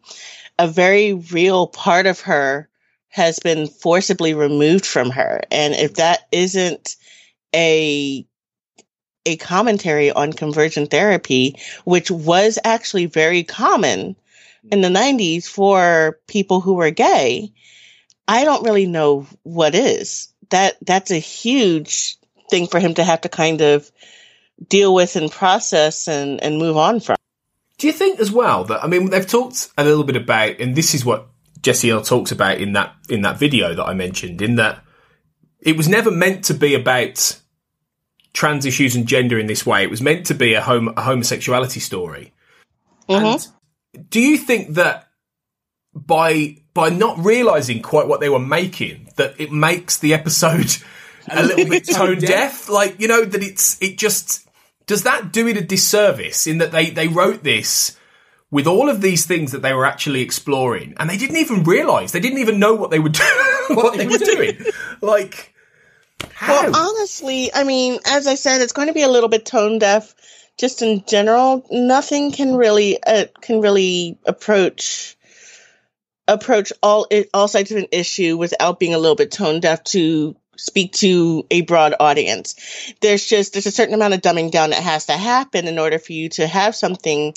[0.58, 2.68] a very real part of her
[3.08, 5.40] has been forcibly removed from her.
[5.50, 6.94] And if that isn't
[7.54, 8.26] a
[9.24, 14.14] a commentary on conversion therapy, which was actually very common
[14.70, 17.52] in the 90s for people who were gay,
[18.26, 20.32] I don't really know what is.
[20.50, 22.16] That that's a huge
[22.50, 23.90] thing for him to have to kind of
[24.68, 27.16] deal with and process and, and move on from.
[27.78, 30.76] Do you think as well that I mean they've talked a little bit about, and
[30.76, 31.26] this is what
[31.60, 34.84] Jessie Earl talks about in that in that video that I mentioned, in that
[35.60, 37.40] it was never meant to be about
[38.32, 39.82] trans issues and gender in this way.
[39.82, 42.32] It was meant to be a, hom- a homosexuality story.
[43.08, 43.24] Mm-hmm.
[43.24, 43.46] And
[44.08, 45.08] do you think that
[45.94, 50.76] by by not realizing quite what they were making, that it makes the episode
[51.30, 52.68] a little bit tone deaf?
[52.68, 54.48] Like you know that it's it just
[54.86, 57.96] does that do it a disservice in that they they wrote this
[58.50, 62.12] with all of these things that they were actually exploring, and they didn't even realize
[62.12, 63.28] they didn't even know what they were doing.
[63.70, 64.64] what they were doing,
[65.00, 65.52] like.
[66.32, 66.70] How?
[66.70, 69.78] Well, honestly, I mean, as I said, it's going to be a little bit tone
[69.78, 70.14] deaf.
[70.56, 75.16] Just in general, nothing can really uh, can really approach
[76.28, 80.36] approach all all sides of an issue without being a little bit tone deaf to
[80.56, 82.54] speak to a broad audience.
[83.00, 85.98] There's just there's a certain amount of dumbing down that has to happen in order
[85.98, 87.34] for you to have something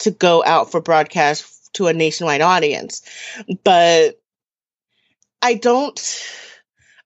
[0.00, 3.02] to go out for broadcast to a nationwide audience.
[3.64, 4.20] But
[5.40, 5.98] I don't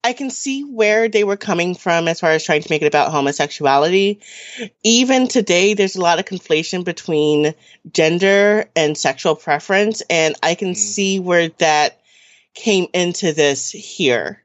[0.04, 2.86] I can see where they were coming from as far as trying to make it
[2.86, 4.20] about homosexuality.
[4.82, 7.54] Even today, there's a lot of conflation between
[7.92, 10.76] gender and sexual preference, and I can mm.
[10.76, 12.00] see where that
[12.54, 14.42] came into this here,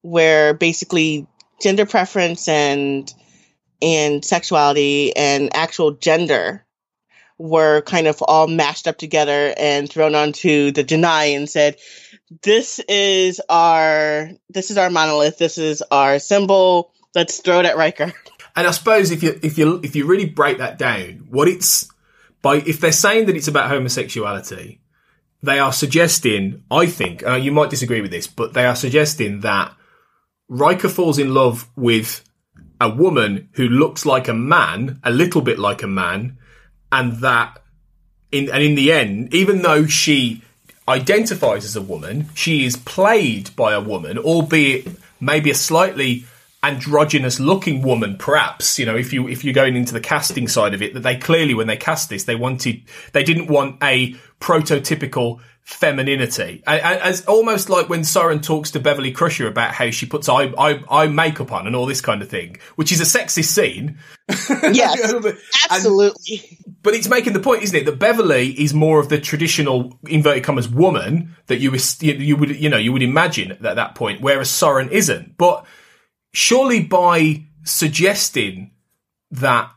[0.00, 1.26] where basically
[1.60, 3.12] gender preference and
[3.80, 6.64] and sexuality and actual gender
[7.38, 11.76] were kind of all mashed up together and thrown onto the J'naii and said,
[12.42, 15.38] this is our this is our monolith.
[15.38, 16.92] This is our symbol.
[17.14, 18.12] Let's throw it at Riker.
[18.56, 21.88] And I suppose if you if you if you really break that down, what it's
[22.42, 24.80] by if they're saying that it's about homosexuality,
[25.44, 26.64] they are suggesting.
[26.68, 29.76] I think uh, you might disagree with this, but they are suggesting that
[30.48, 32.24] Riker falls in love with
[32.80, 36.38] a woman who looks like a man, a little bit like a man,
[36.90, 37.62] and that
[38.32, 40.42] in and in the end, even though she
[40.88, 44.88] identifies as a woman, she is played by a woman, albeit
[45.20, 46.24] maybe a slightly
[46.62, 48.78] androgynous looking woman perhaps.
[48.78, 51.16] You know if you if you're going into the casting side of it that they
[51.16, 52.82] clearly when they cast this they wanted
[53.12, 56.62] they didn't want a prototypical femininity.
[56.66, 60.82] As almost like when Soren talks to Beverly Crusher about how she puts eye, eye,
[60.90, 63.98] eye makeup on and all this kind of thing which is a sexist scene.
[64.72, 65.12] Yes
[65.70, 66.42] absolutely.
[66.64, 69.98] and, but it's making the point isn't it that Beverly is more of the traditional
[70.06, 74.22] inverted commas woman that you you would you know you would imagine at that point
[74.22, 75.36] whereas Soren isn't.
[75.36, 75.66] But
[76.32, 78.72] surely by suggesting
[79.30, 79.70] that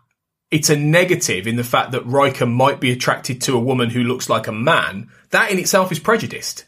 [0.51, 4.03] it's a negative in the fact that Riker might be attracted to a woman who
[4.03, 6.65] looks like a man, that in itself is prejudiced.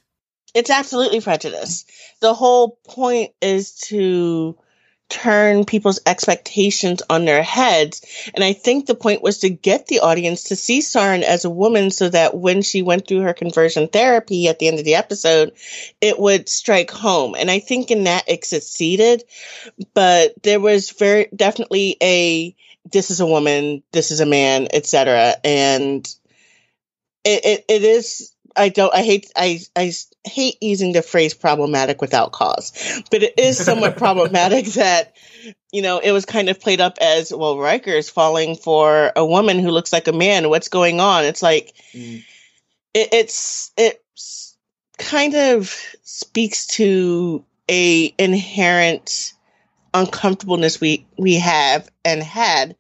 [0.53, 1.91] It's absolutely prejudiced.
[2.21, 4.57] The whole point is to
[5.09, 8.05] turn people's expectations on their heads.
[8.33, 11.49] And I think the point was to get the audience to see Soren as a
[11.49, 14.95] woman so that when she went through her conversion therapy at the end of the
[14.95, 15.51] episode,
[16.01, 17.35] it would strike home.
[17.37, 19.23] And I think in that it succeeded,
[19.93, 22.55] but there was very definitely a
[22.91, 25.35] this is a woman, this is a man, etc.
[25.43, 26.07] And
[27.23, 29.91] it, it, it is I don't I hate I I
[30.25, 32.71] hate using the phrase problematic without cause.
[33.09, 35.15] But it is somewhat problematic that
[35.71, 39.25] you know, it was kind of played up as well Riker is falling for a
[39.25, 40.49] woman who looks like a man.
[40.49, 41.25] What's going on?
[41.25, 42.23] It's like mm.
[42.93, 44.55] it, it's it's
[44.97, 49.33] kind of speaks to a inherent
[49.93, 52.75] uncomfortableness we we have and had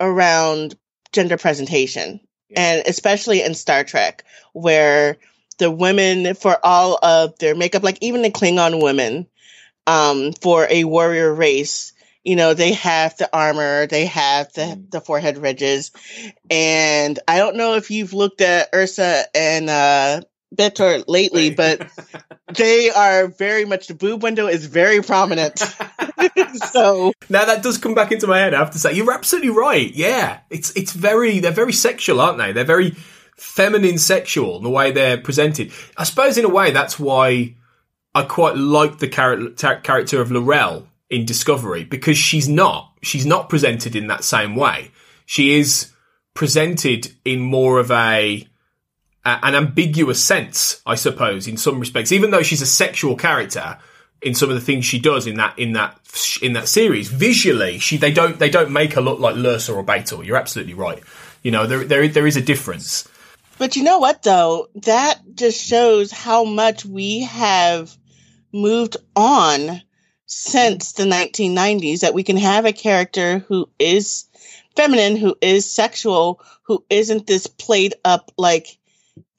[0.00, 0.76] around
[1.12, 2.20] gender presentation
[2.56, 5.16] and especially in Star Trek, where
[5.58, 9.26] the women for all of their makeup, like even the Klingon women,
[9.86, 11.92] um, for a warrior race,
[12.24, 14.90] you know, they have the armor, they have the, mm.
[14.90, 15.90] the forehead ridges.
[16.50, 20.20] And I don't know if you've looked at Lursa and uh
[20.56, 21.88] B'Etor lately, but
[22.56, 25.58] they are very much the boob window is very prominent.
[26.72, 28.54] so now that does come back into my head.
[28.54, 29.92] I have to say, you're absolutely right.
[29.94, 32.52] Yeah, it's it's very they're very sexual, aren't they?
[32.52, 32.90] They're very
[33.36, 35.72] feminine sexual in the way they're presented.
[35.96, 37.56] I suppose in a way that's why
[38.14, 43.48] I quite like the char- character of L'Rell in Discovery because she's not she's not
[43.48, 44.90] presented in that same way.
[45.26, 45.92] She is
[46.34, 48.46] presented in more of a
[49.24, 52.12] an ambiguous sense, I suppose, in some respects.
[52.12, 53.78] Even though she's a sexual character
[54.22, 55.98] in some of the things she does in that in that
[56.42, 59.84] in that series, visually, she they don't they don't make her look like Lursa or
[59.84, 60.24] B'Etor.
[60.24, 61.02] You're absolutely right.
[61.42, 63.08] You know, there there there is a difference.
[63.58, 64.68] But you know what though?
[64.76, 67.94] That just shows how much we have
[68.52, 69.82] moved on
[70.26, 74.26] since the 1990s that we can have a character who is
[74.76, 78.78] feminine, who is sexual, who isn't this played up like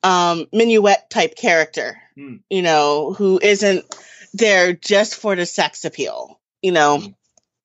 [0.04, 2.40] um, minuet type character, mm.
[2.50, 3.86] you know, who isn't
[4.34, 7.16] there just for the sex appeal, you know, mm.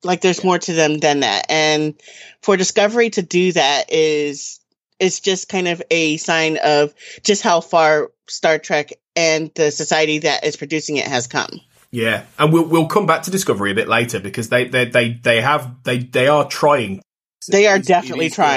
[0.03, 0.45] like there's yeah.
[0.45, 1.47] more to them than that.
[1.49, 1.95] And
[2.41, 4.59] for Discovery to do that is,
[4.99, 10.19] is just kind of a sign of just how far Star Trek and the society
[10.19, 11.61] that is producing it has come.
[11.89, 15.13] Yeah, and we'll we'll come back to Discovery a bit later because they they they,
[15.13, 17.01] they have they they are trying.
[17.49, 18.56] They are definitely trying.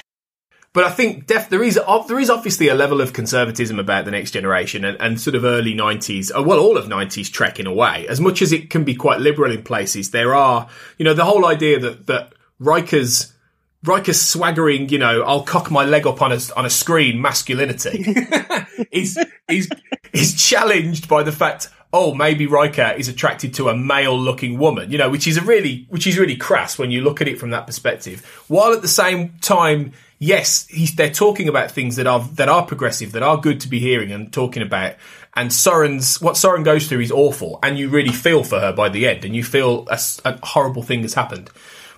[0.73, 4.13] But I think def- there is there is obviously a level of conservatism about the
[4.13, 7.67] next generation and, and sort of early nineties, uh, well, all of nineties Trek in
[7.67, 8.07] a way.
[8.09, 11.25] As much as it can be quite liberal in places, there are, you know, the
[11.25, 13.33] whole idea that that Riker's
[13.83, 18.05] Riker's swaggering, you know, I'll cock my leg up on a on a screen masculinity
[18.93, 19.19] is
[19.49, 19.69] is
[20.13, 24.93] is challenged by the fact oh, maybe Riker is attracted to a male looking woman,
[24.93, 27.39] you know, which is a really, which is really crass when you look at it
[27.39, 28.25] from that perspective.
[28.47, 33.13] While at the same time, yes, they're talking about things that are that are progressive,
[33.13, 34.95] that are good to be hearing and talking about.
[35.35, 38.89] And Soren's what Soren goes through is awful, and you really feel for her by
[38.89, 41.51] the end, and you feel a, a horrible thing has happened.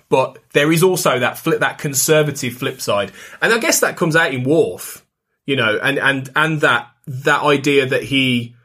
[0.09, 3.11] But there is also that flip, that conservative flip side,
[3.41, 5.05] and I guess that comes out in Worf,
[5.45, 8.55] you know, and and and that that idea that he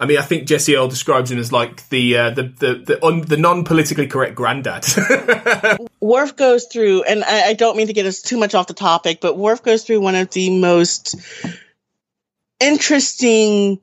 [0.00, 3.04] I mean, I think Jessie Earl describes him as like the uh, the the the,
[3.04, 4.84] un, the non politically correct granddad.
[6.00, 8.74] Worf goes through, and I, I, don't mean to get us too much off the
[8.74, 11.16] topic, but Worf goes through one of the most
[12.60, 13.80] interesting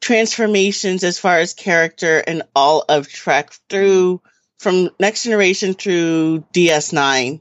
[0.00, 4.20] transformations as far as character in all of Trek through
[4.58, 7.40] from Next Generation through DS9.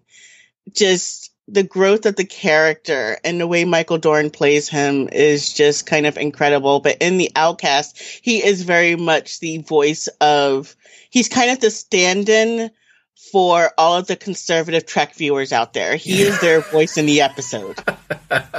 [0.71, 1.20] Just
[1.51, 6.05] the growth of the character and the way Michael Dorn plays him is just kind
[6.05, 6.79] of incredible.
[6.79, 10.75] But in the Outcast, he is very much the voice of,
[11.09, 12.71] he's kind of the stand in
[13.31, 15.95] for all of the conservative Trek viewers out there.
[15.97, 17.77] He is their voice in the episode.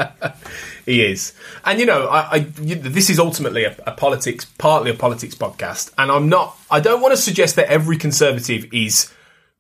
[0.87, 1.33] he is,
[1.65, 5.35] and you know, I, I you, this is ultimately a, a, politics, partly a politics
[5.35, 6.57] podcast, and I'm not.
[6.71, 9.13] I don't want to suggest that every conservative is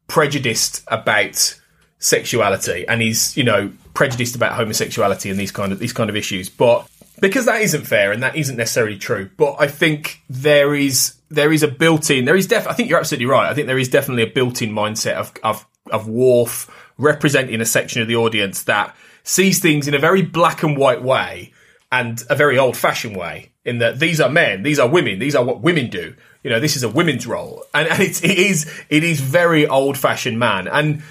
[0.07, 1.59] prejudiced about
[2.03, 6.17] sexuality and he's you know prejudiced about homosexuality and these kind of these kind of
[6.17, 6.87] issues, but
[7.21, 9.31] because that isn't fair and that isn't necessarily true.
[9.37, 12.67] But I think there is there is a built-in there is def.
[12.67, 13.49] I think you're absolutely right.
[13.49, 18.03] I think there is definitely a built-in mindset of of of Worf representing a section
[18.03, 21.53] of the audience that sees things in a very black and white way
[21.91, 23.51] and a very old-fashioned way.
[23.65, 26.17] In that these are men, these are women, these are what women do.
[26.43, 29.69] You know, this is a women's role, and, and it's, it is it is very
[29.69, 30.67] old-fashioned man.
[30.67, 31.05] And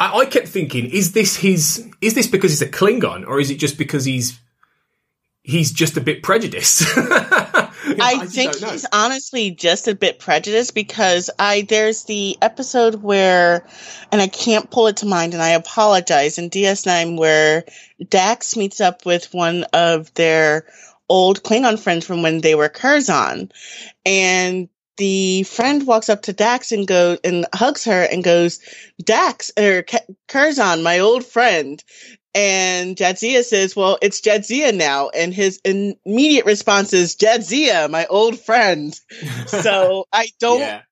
[0.00, 1.88] I, I kept thinking, is this his?
[2.00, 4.40] Is this because he's a Klingon, or is it just because he's
[5.42, 6.82] he's just a bit prejudiced.
[6.96, 13.66] I, I think he's honestly just a bit prejudiced because I there's the episode where
[14.12, 17.64] and I can't pull it to mind and I apologize in DS9 where
[18.08, 20.66] Dax meets up with one of their
[21.08, 23.50] old Klingon friends from when they were Curzon
[24.06, 24.68] and
[25.00, 28.60] the friend walks up to Dax and goes and hugs her and goes,
[29.02, 29.86] Dax or
[30.28, 31.82] Curzon, my old friend.
[32.34, 35.08] And Jadzia says, Well, it's Jadzia now.
[35.08, 38.94] And his immediate response is, Jadzia, my old friend.
[39.46, 40.82] so I don't yeah.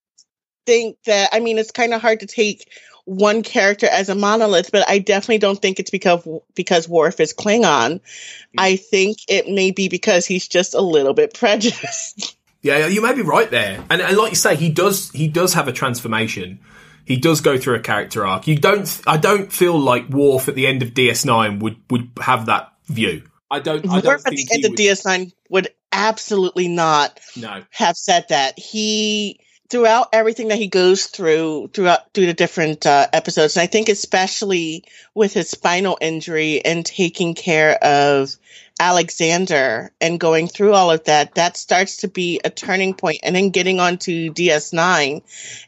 [0.65, 2.67] think that, I mean, it's kind of hard to take
[3.05, 7.35] one character as a monolith, but I definitely don't think it's because because Worf is
[7.35, 8.01] Klingon.
[8.01, 8.57] Mm-hmm.
[8.57, 12.38] I think it may be because he's just a little bit prejudiced.
[12.69, 15.55] Yeah, you may be right there, and, and like you say, he does he does
[15.55, 16.61] have a transformation
[17.09, 18.47] he does go through a character arc.
[18.47, 19.01] You don't.
[19.07, 23.23] I don't feel like Worf at the end of DS9 would would have that view.
[23.51, 23.89] I don't.
[23.89, 27.63] I don't Worf at the end of DS9 would absolutely not no.
[27.71, 28.59] have said that.
[28.59, 29.41] He
[29.71, 33.89] throughout everything that he goes through throughout through the different uh, episodes, and I think
[33.89, 38.37] especially with his spinal injury and taking care of
[38.81, 43.21] Alexander and going through all of that, that starts to be a turning point.
[43.23, 45.23] And then getting onto DS9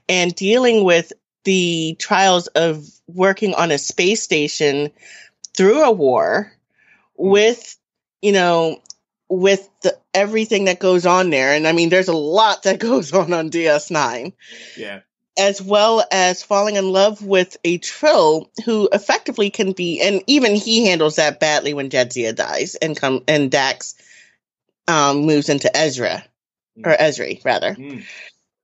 [0.08, 1.12] and dealing with
[1.44, 4.90] the trials of working on a space station
[5.56, 6.52] through a war
[7.18, 7.30] mm-hmm.
[7.30, 7.76] with,
[8.22, 8.80] you know,
[9.28, 11.54] with the, everything that goes on there.
[11.54, 14.32] And I mean, there's a lot that goes on on DS9.
[14.76, 15.00] Yeah.
[15.39, 20.55] As well as falling in love with a Trill who effectively can be, and even
[20.55, 23.95] he handles that badly when Jadzia dies and come and Dax
[24.89, 26.24] um, moves into Ezra
[26.78, 26.87] mm.
[26.87, 27.74] or Ezri rather.
[27.74, 28.05] Mm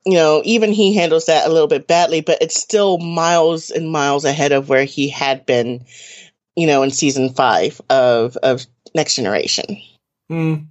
[0.07, 3.91] you know, even he handles that a little bit badly, but it's still miles and
[3.91, 5.85] miles ahead of where he had been,
[6.55, 8.65] you know, in season five of of
[8.95, 9.83] Next Generation.
[10.31, 10.69] Mm.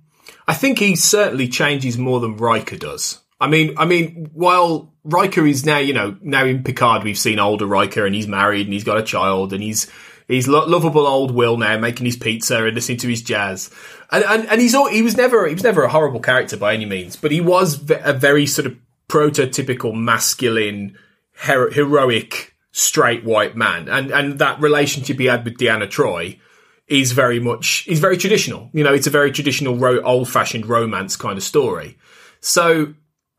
[0.47, 3.19] I think he certainly changes more than Riker does.
[3.41, 7.39] I mean, I mean, while Riker is now, you know, now in Picard, we've seen
[7.39, 9.89] older Riker, and he's married, and he's got a child, and he's
[10.27, 13.69] he's lo- lovable old Will now, making his pizza and listening to his jazz,
[14.11, 16.73] and and, and he's all, he was never he was never a horrible character by
[16.73, 18.75] any means, but he was a very sort of
[19.07, 20.97] prototypical masculine,
[21.43, 23.87] hero- heroic, straight white man.
[23.87, 26.39] And, and that relationship he had with Deanna Troy
[26.87, 28.69] is very much, is very traditional.
[28.73, 31.97] You know, it's a very traditional, old fashioned romance kind of story.
[32.41, 32.93] So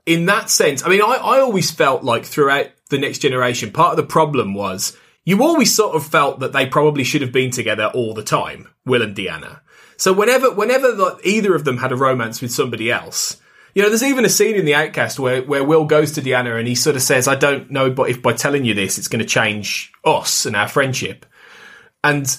[0.07, 3.91] in that sense, I mean, I, I always felt like throughout the next generation, part
[3.91, 7.51] of the problem was you always sort of felt that they probably should have been
[7.51, 9.61] together all the time, Will and Deanna.
[9.97, 13.41] So whenever, whenever the, either of them had a romance with somebody else,
[13.75, 16.59] you know, there's even a scene in The Outcast where, where Will goes to Deanna
[16.59, 19.09] and he sort of says, I don't know but if by telling you this, it's
[19.09, 21.27] going to change us and our friendship.
[22.05, 22.39] And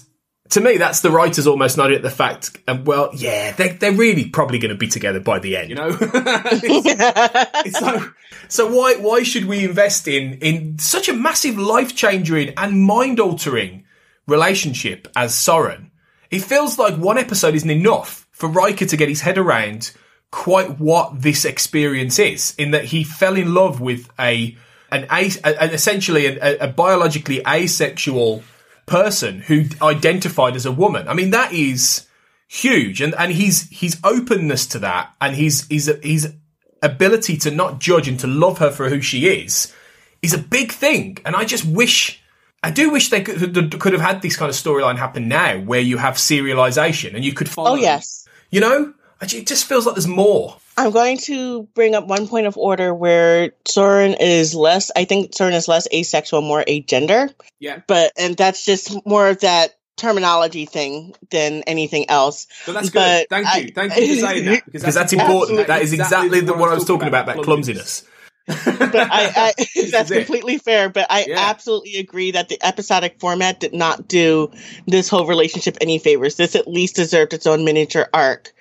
[0.50, 3.92] to me, that's the writers almost nodding at the fact, and well, yeah, they're, they're
[3.92, 5.90] really probably going to be together by the end, you know?
[6.02, 8.12] it's, it's so,
[8.48, 13.20] so why, why should we invest in, in such a massive life changing and mind
[13.20, 13.86] altering
[14.26, 15.92] relationship as Soren?
[16.30, 19.92] It feels like one episode isn't enough for Riker to get his head around
[20.32, 24.58] quite what this experience is in that he fell in love with a
[24.92, 28.44] an, a, an essentially a, a biologically asexual
[28.88, 31.08] person who identified as a woman.
[31.08, 32.08] I mean that is
[32.48, 36.34] huge and and his his openness to that and his his his
[36.82, 39.74] ability to not judge and to love her for who she is
[40.22, 42.22] is a big thing and I just wish
[42.64, 45.82] I do wish they could, could have had this kind of storyline happen now where
[45.82, 48.28] you have serialization and you could oh, follow Oh yes.
[48.50, 48.94] You know?
[49.22, 50.58] It just feels like there's more.
[50.78, 55.34] I'm going to bring up one point of order where Soren is less, I think
[55.34, 57.34] Soren is less asexual, more agender.
[57.60, 57.82] Yeah.
[57.88, 62.46] But, and that's just more of that terminology thing than anything else.
[62.68, 63.26] But that's good.
[63.28, 63.74] Thank you.
[63.74, 64.66] Thank you for saying that.
[64.66, 65.66] Because that's, that's important.
[65.66, 68.06] That is exactly the, what I was talking about, about clumsiness.
[68.48, 69.54] but I, I
[69.92, 70.26] that's it.
[70.26, 70.88] completely fair.
[70.90, 71.50] But I Yeah.
[71.50, 74.52] absolutely agree that the episodic format did not do
[74.86, 76.36] this whole relationship any favors.
[76.36, 78.54] This at least deserved its own miniature arc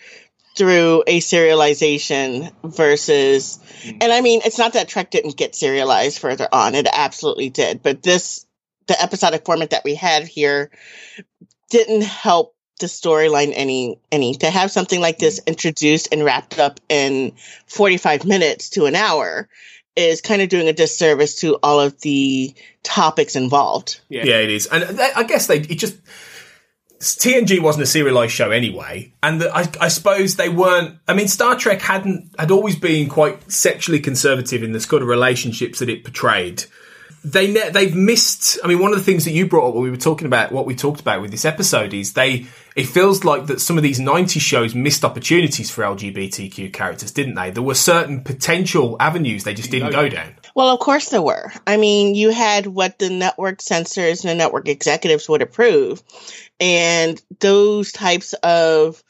[0.56, 3.98] through a serialization versus mm-hmm.
[4.00, 6.74] and I mean it's not that Trek didn't get serialized further on.
[6.74, 7.82] It absolutely did.
[7.82, 8.46] But this
[8.86, 10.70] the episodic format that we had here
[11.70, 15.50] didn't help the storyline any any to have something like this mm-hmm.
[15.50, 17.32] introduced and wrapped up in
[17.66, 19.48] 45 minutes to an hour
[19.96, 24.00] is kind of doing a disservice to all of the topics involved.
[24.10, 25.96] Yeah, it is, and I guess they it just
[27.00, 30.98] TNG wasn't a serialized show anyway, and the, I, I suppose they weren't.
[31.06, 35.08] I mean, Star Trek hadn't had always been quite sexually conservative in the sort of
[35.08, 36.64] relationships that it portrayed.
[37.22, 38.58] They ne- they've missed.
[38.64, 40.52] I mean, one of the things that you brought up when we were talking about
[40.52, 42.46] what we talked about with this episode is they.
[42.76, 47.34] It feels like that some of these '90s shows missed opportunities for LGBTQ characters, didn't
[47.34, 47.50] they?
[47.50, 50.34] There were certain potential avenues they just didn't go down.
[50.54, 51.52] Well, of course there were.
[51.66, 56.02] I mean, you had what the network censors and the network executives would approve.
[56.60, 59.02] And those types of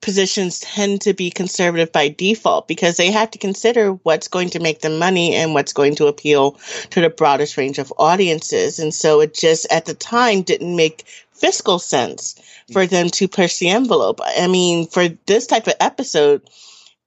[0.00, 4.60] positions tend to be conservative by default because they have to consider what's going to
[4.60, 6.52] make them money and what's going to appeal
[6.90, 8.78] to the broadest range of audiences.
[8.78, 12.34] And so it just at the time didn't make fiscal sense
[12.70, 12.90] for mm.
[12.90, 14.20] them to push the envelope.
[14.22, 16.42] I mean, for this type of episode,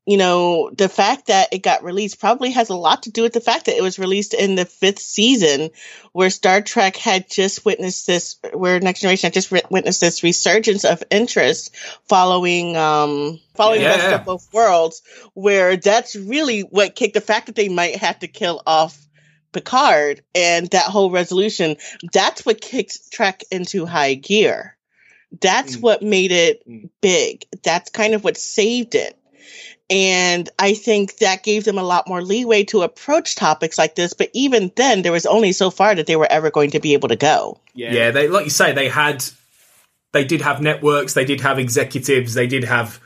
[0.08, 3.34] you know, the fact that it got released probably has a lot to do with
[3.34, 5.70] the fact that it was released in the fifth season,
[6.14, 10.24] where Star Trek had just witnessed this, where Next Generation had just re- witnessed this
[10.24, 15.02] resurgence of interest following, um, following Yeah, the best of both worlds,
[15.34, 18.98] where that's really what kicked the fact that they might have to kill off
[19.52, 21.76] Picard and that whole resolution.
[22.14, 24.78] That's what kicked Trek into high gear.
[25.42, 26.64] That's what made it
[27.02, 27.44] big.
[27.62, 29.20] That's kind of what saved it.
[29.90, 34.14] And I think that gave them a lot more leeway to approach topics like this.
[34.14, 36.94] But even then, there was only so far that they were ever going to be
[36.94, 37.60] able to go.
[37.74, 38.12] Yeah.
[38.12, 39.24] they like you say they had
[40.12, 43.00] they did have networks, they did have executives, they did have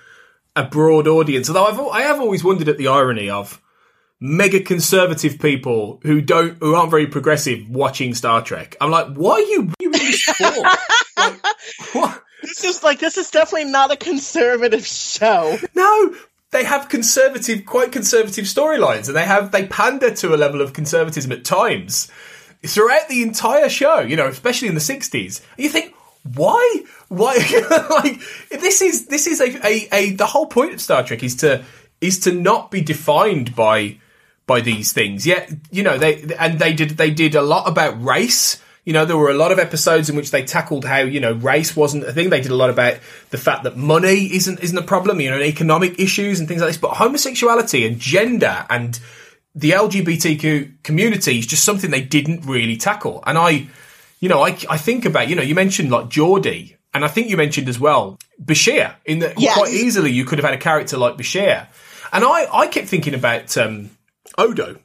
[0.56, 1.50] a broad audience.
[1.50, 3.62] Although I've I have always wondered at the irony of
[4.20, 8.76] mega conservative people who don't who aren't very progressive watching Star Trek.
[8.82, 10.64] I'm like, why are you what are you really for?
[11.18, 11.46] like,
[11.94, 12.24] what?
[12.42, 15.58] This is like, this is definitely not a conservative show.
[15.76, 16.16] No,
[16.52, 20.74] they have conservative, quite conservative storylines, and they have they pander to a level of
[20.74, 22.12] conservatism at times
[22.66, 23.99] throughout the entire show.
[23.99, 25.41] You know, especially in the '60s.
[25.56, 25.95] And you think,
[26.36, 26.84] why?
[27.08, 27.36] Why?
[27.89, 31.36] like this is this is a, a a the whole point of Star Trek is
[31.38, 31.64] to
[32.02, 33.97] is to not be defined by
[34.45, 35.26] by these things.
[35.26, 38.62] Yet, you know, they and they did they did a lot about race.
[38.84, 41.34] You know, there were a lot of episodes in which they tackled how you know
[41.34, 42.30] race wasn't a thing.
[42.30, 42.96] They did a lot about
[43.30, 45.22] the fact that money isn't isn't a problem.
[45.22, 46.78] You know, and economic issues and things like this.
[46.78, 49.00] But homosexuality and gender and
[49.54, 53.24] the LGBTQ community is just something they didn't really tackle.
[53.28, 53.68] And I,
[54.20, 57.30] you know, I I think about you know you mentioned like Geordi, and I think
[57.30, 58.96] you mentioned as well Bashir.
[59.06, 59.56] In that Yes.
[59.56, 61.68] quite easily you could have had a character like Bashir,
[62.12, 63.92] and I I kept thinking about um,
[64.38, 64.78] Odo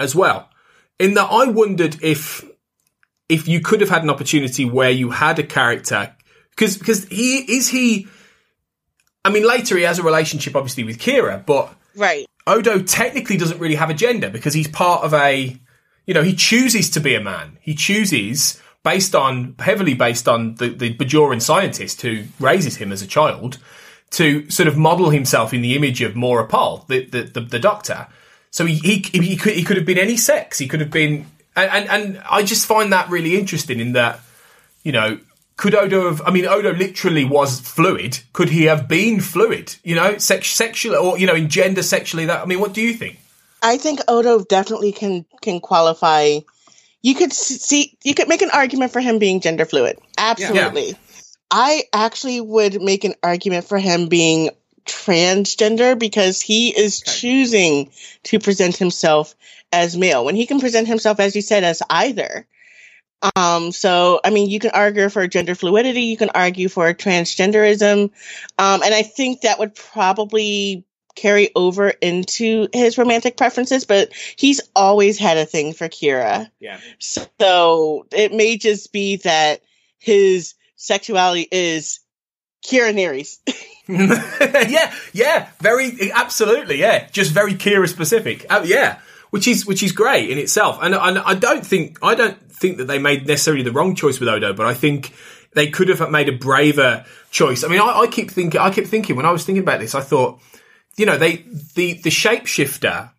[0.00, 0.48] as well.
[0.98, 2.44] In that I wondered if
[3.28, 6.14] if you could have had an opportunity where you had a character
[6.50, 8.06] because because he is he.
[9.24, 12.26] I mean, later he has a relationship obviously with Kira, but Right.
[12.46, 15.58] Odo technically doesn't really have a gender because he's part of a,
[16.06, 17.58] you know, he chooses to be a man.
[17.60, 23.00] He chooses based on, heavily based on the, the Bajoran scientist who raises him as
[23.00, 23.58] a child
[24.10, 27.58] to sort of model himself in the image of Mora Pol, the, the, the, the
[27.58, 28.06] doctor.
[28.50, 30.58] So he, he, he could, he could have been any sex.
[30.58, 31.26] He could have been,
[31.56, 34.20] and, and, and I just find that really interesting in that,
[34.82, 35.18] you know,
[35.56, 36.22] could Odo have?
[36.26, 38.18] I mean, Odo literally was fluid.
[38.32, 39.76] Could he have been fluid?
[39.84, 42.26] You know, sex, sexually, or you know, in gender, sexually.
[42.26, 43.18] That I mean, what do you think?
[43.62, 46.40] I think Odo definitely can can qualify.
[47.02, 49.98] You could see you could make an argument for him being gender fluid.
[50.18, 50.96] Absolutely.
[51.50, 54.50] I actually would make an argument for him being
[54.86, 57.90] transgender because he is choosing
[58.24, 59.34] to present himself
[59.74, 62.46] as male when he can present himself as you said as either.
[63.36, 68.10] Um, so I mean, you can argue for gender fluidity, you can argue for transgenderism,
[68.58, 74.60] um, and I think that would probably carry over into his romantic preferences, but he's
[74.74, 76.50] always had a thing for Kira.
[76.60, 76.80] Yeah.
[76.98, 79.62] So it may just be that
[79.98, 82.00] his sexuality is
[82.66, 83.38] Kira Nerys.
[84.70, 88.46] yeah, yeah, very, absolutely, yeah, just very Kira specific.
[88.50, 88.98] Uh, yeah,
[89.34, 90.78] which is which is great in itself.
[90.80, 94.20] And, and I don't think I don't think that they made necessarily the wrong choice
[94.20, 95.12] with Odo, but I think
[95.54, 97.64] they could have made a braver choice.
[97.64, 99.96] I mean, I, I keep thinking, I kept thinking when I was thinking about this,
[99.96, 100.38] I thought,
[100.96, 101.38] you know, they
[101.74, 103.10] the the shapeshifter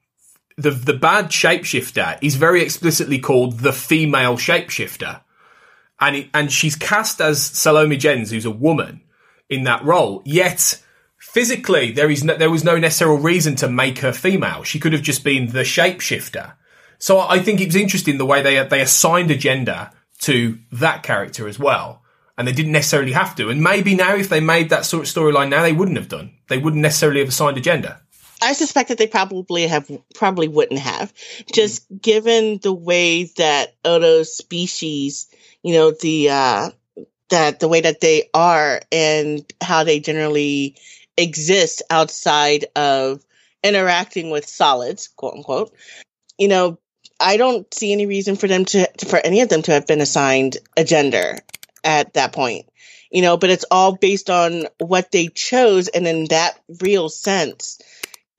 [0.56, 5.20] the the bad shapeshifter is very explicitly called the female shapeshifter,
[6.00, 9.02] and it, and she's cast as Salome Jens, who's a woman
[9.50, 10.22] in that role.
[10.24, 10.82] Yet
[11.34, 14.64] physically, there is no, there was no necessary reason to make her female.
[14.64, 16.54] She could have just been the shapeshifter.
[16.98, 21.04] So I think it was interesting the way they they assigned a gender to that
[21.04, 22.02] character as well.
[22.38, 23.50] And they didn't necessarily have to.
[23.50, 26.34] And maybe now, if they made that sort of storyline now, they wouldn't have done.
[26.50, 28.02] They wouldn't necessarily have assigned a gender.
[28.42, 31.14] I suspect that they probably have probably wouldn't have,
[31.52, 35.28] just given the way that Odo's species,
[35.64, 36.70] you know, the uh
[37.30, 40.76] that the way that they are and how they generally
[41.18, 43.24] exist outside of
[43.64, 45.74] interacting with solids, quote unquote.
[46.38, 46.80] You know,
[47.20, 50.02] I don't see any reason for them to for any of them to have been
[50.02, 51.38] assigned a gender
[51.84, 52.66] at that point.
[53.12, 57.80] You know, but it's all based on what they chose and in that real sense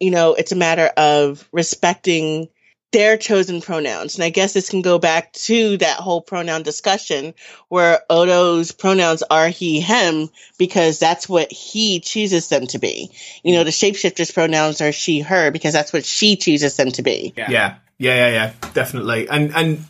[0.00, 2.48] you know, it's a matter of respecting
[2.96, 4.14] their chosen pronouns.
[4.14, 7.34] And I guess this can go back to that whole pronoun discussion
[7.68, 13.10] where Odo's pronouns are he, him, because that's what he chooses them to be.
[13.42, 17.02] You know, the shapeshifter's pronouns are she, her, because that's what she chooses them to
[17.02, 17.34] be.
[17.36, 17.50] Yeah.
[17.50, 17.74] Yeah.
[17.98, 18.14] Yeah.
[18.14, 18.28] Yeah.
[18.30, 19.28] yeah definitely.
[19.28, 19.84] And, and,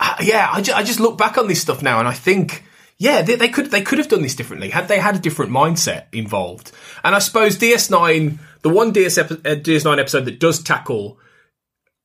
[0.00, 2.64] uh, yeah, I, ju- I just look back on this stuff now and I think,
[2.96, 5.52] yeah, they, they, could they could have done this differently had they had a different
[5.52, 6.72] mindset involved.
[7.04, 11.18] And I suppose DS9, the one DS uh, DS9 episode that does tackle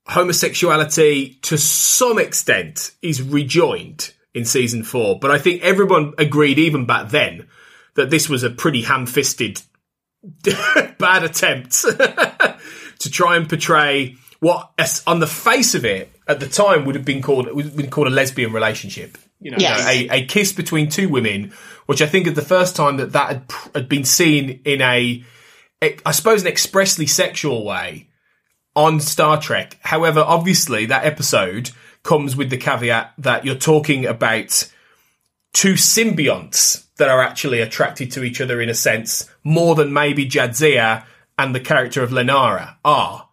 [0.07, 5.19] homosexuality to some extent is rejoined in season four.
[5.19, 7.47] But I think everyone agreed even back then
[7.95, 9.61] that this was a pretty ham-fisted
[10.97, 11.71] bad attempt
[12.99, 14.71] to try and portray what
[15.07, 17.89] on the face of it at the time would have been called would have been
[17.89, 19.85] called a lesbian relationship you know, Yes.
[19.85, 21.51] a, a kiss between two women,
[21.85, 25.23] which I think is the first time that that had, had been seen in a,
[25.83, 28.07] a, I suppose, an expressly sexual way
[28.75, 29.77] on Star Trek.
[29.81, 31.71] However, obviously, that episode
[32.03, 34.69] comes with the caveat that you're talking about
[35.53, 40.27] two symbionts that are actually attracted to each other in a sense more than maybe
[40.27, 41.05] Jadzia
[41.37, 43.29] and the character of Lenara are.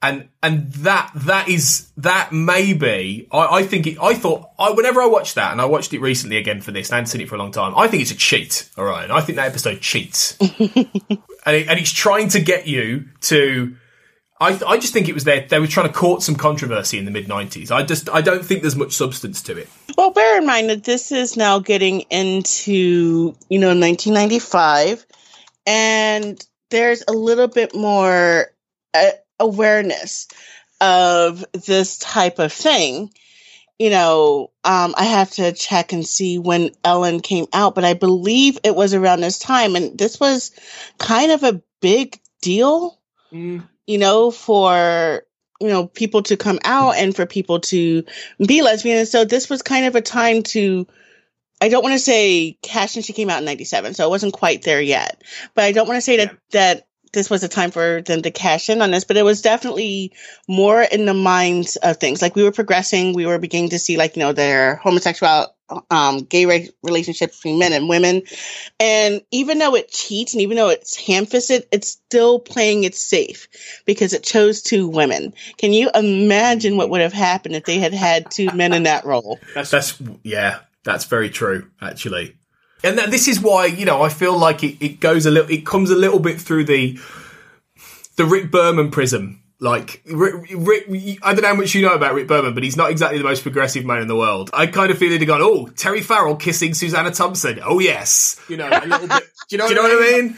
[0.00, 5.00] And and that that is that maybe I, I think it, I thought I whenever
[5.00, 7.22] I watched that and I watched it recently again for this and I hadn't seen
[7.22, 9.10] it for a long time I think it's a cheat all right?
[9.10, 10.38] I think that episode cheats.
[11.46, 13.76] And, it, and it's trying to get you to
[14.44, 17.04] I I just think it was there they were trying to court some controversy in
[17.04, 19.68] the mid 90s I just I don't think there's much substance to it.
[19.96, 25.06] Well, bear in mind that this is now getting into, you know, 1995,
[25.66, 28.50] and there's a little bit more
[28.92, 30.28] uh, awareness
[30.80, 33.10] of this type of thing.
[33.78, 37.94] You know, um, I have to check and see when Ellen came out, but I
[37.94, 40.52] believe it was around this time, and this was
[40.98, 42.98] kind of a big deal,
[43.86, 45.24] you know, for
[45.60, 48.04] you know people to come out and for people to
[48.44, 48.98] be lesbian.
[48.98, 50.86] And so this was kind of a time to.
[51.60, 54.34] I don't want to say Cash and she came out in 97, so it wasn't
[54.34, 55.22] quite there yet.
[55.54, 58.30] But I don't want to say that that this was a time for them to
[58.30, 60.12] cash in on this, but it was definitely
[60.46, 62.20] more in the minds of things.
[62.20, 65.54] Like we were progressing, we were beginning to see like, you know, their homosexual
[65.90, 68.22] um gay re- relationship between men and women.
[68.78, 73.48] And even though it cheats and even though it's ham-fisted, it's still playing it safe
[73.86, 75.32] because it chose two women.
[75.56, 79.06] Can you imagine what would have happened if they had had two men in that
[79.06, 79.38] role?
[79.54, 82.36] That's, that's yeah, that's very true, actually.
[82.84, 85.50] And that, this is why you know I feel like it, it goes a little,
[85.50, 86.98] it comes a little bit through the
[88.16, 89.40] the Rick Berman prism.
[89.60, 90.84] Like Rick, Rick,
[91.22, 93.24] I don't know how much you know about Rick Berman, but he's not exactly the
[93.24, 94.50] most progressive man in the world.
[94.52, 97.60] I kind of feel he'd have gone, "Oh, Terry Farrell kissing Susanna Thompson.
[97.64, 99.22] Oh yes, you know, a little bit.
[99.48, 100.36] Do you know, Do you what, know I what I mean?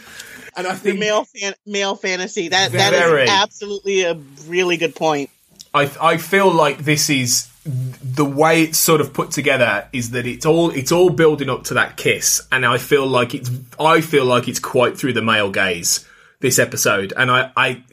[0.58, 2.48] And I The think male fan- male fantasy.
[2.48, 4.14] That that is absolutely a
[4.46, 5.30] really good point.
[5.76, 10.26] I I feel like this is the way it's sort of put together is that
[10.26, 14.00] it's all it's all building up to that kiss, and I feel like it's I
[14.00, 16.06] feel like it's quite through the male gaze
[16.40, 17.84] this episode, and I I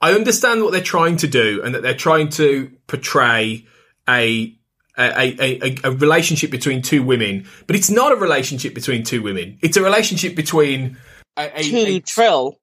[0.00, 3.66] I understand what they're trying to do, and that they're trying to portray
[4.08, 4.56] a.
[4.98, 9.58] A, a, a, relationship between two women, but it's not a relationship between two women.
[9.62, 10.98] It's a relationship between
[11.38, 12.58] a, a, a- Trill.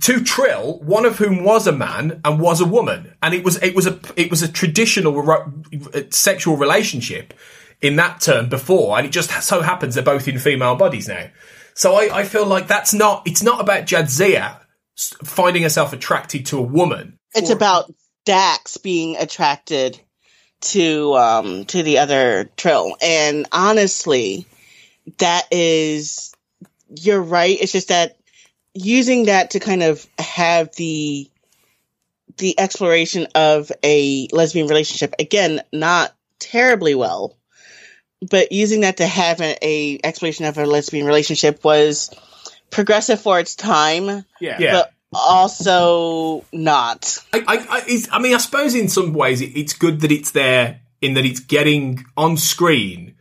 [0.00, 3.62] To Trill, one of whom was a man and was a woman, and it was
[3.62, 5.52] it was a it was a traditional ro-
[6.10, 7.34] sexual relationship
[7.80, 11.28] in that term before, and it just so happens they're both in female bodies now.
[11.74, 14.60] So I, I feel like that's not it's not about Jadzia
[14.96, 17.18] finding herself attracted to a woman.
[17.34, 17.92] It's about
[18.24, 20.00] Dax being attracted
[20.60, 22.96] to um to the other Trill.
[23.00, 24.46] And honestly,
[25.18, 26.32] that is
[26.88, 27.56] you're right.
[27.60, 28.16] It's just that
[28.74, 31.30] using that to kind of have the
[32.36, 35.14] the exploration of a lesbian relationship.
[35.18, 37.36] Again, not terribly well,
[38.28, 42.10] but using that to have an a exploration of a lesbian relationship was
[42.70, 44.24] progressive for its time.
[44.40, 44.58] Yeah.
[44.58, 44.72] Yeah.
[44.72, 47.18] But also not.
[47.32, 50.10] I, I, I, it's, I mean, I suppose in some ways it, it's good that
[50.10, 53.14] it's there in that it's getting on screen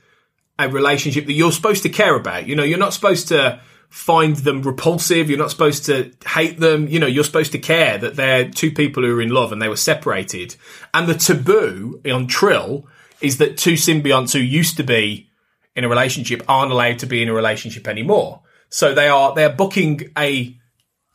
[0.58, 2.48] a relationship that you're supposed to care about.
[2.48, 3.60] You know, you're not supposed to
[3.94, 5.30] find them repulsive.
[5.30, 6.88] You're not supposed to hate them.
[6.88, 9.62] You know, you're supposed to care that they're two people who are in love and
[9.62, 10.56] they were separated.
[10.96, 12.88] And the taboo on Trill
[13.22, 15.30] is that two symbionts who used to be
[15.76, 18.42] in a relationship aren't allowed to be in a relationship anymore.
[18.70, 20.58] So they are, they're booking a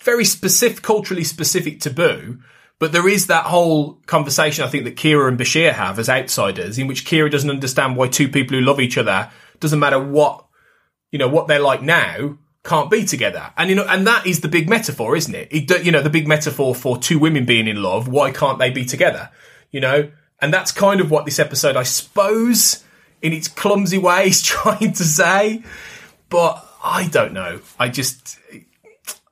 [0.01, 2.39] very specific, culturally specific taboo.
[2.79, 6.79] But there is that whole conversation I think that Kira and Bashir have as outsiders,
[6.79, 10.47] in which Kira doesn't understand why two people who love each other, doesn't matter what,
[11.11, 13.53] you know, what they're like now, can't be together.
[13.57, 15.49] And you know, and that is the big metaphor, isn't it?
[15.51, 18.09] it you know, the big metaphor for two women being in love.
[18.09, 19.31] Why can't they be together?
[19.71, 22.85] You know, and that's kind of what this episode, I suppose,
[23.23, 25.63] in its clumsy way, is trying to say.
[26.29, 27.61] But I don't know.
[27.79, 28.39] I just,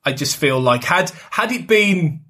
[0.05, 2.23] I just feel like had had it been,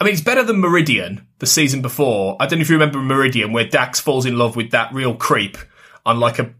[0.00, 2.36] I mean, it's better than Meridian the season before.
[2.38, 5.14] I don't know if you remember Meridian, where Dax falls in love with that real
[5.14, 5.56] creep
[6.04, 6.54] on like a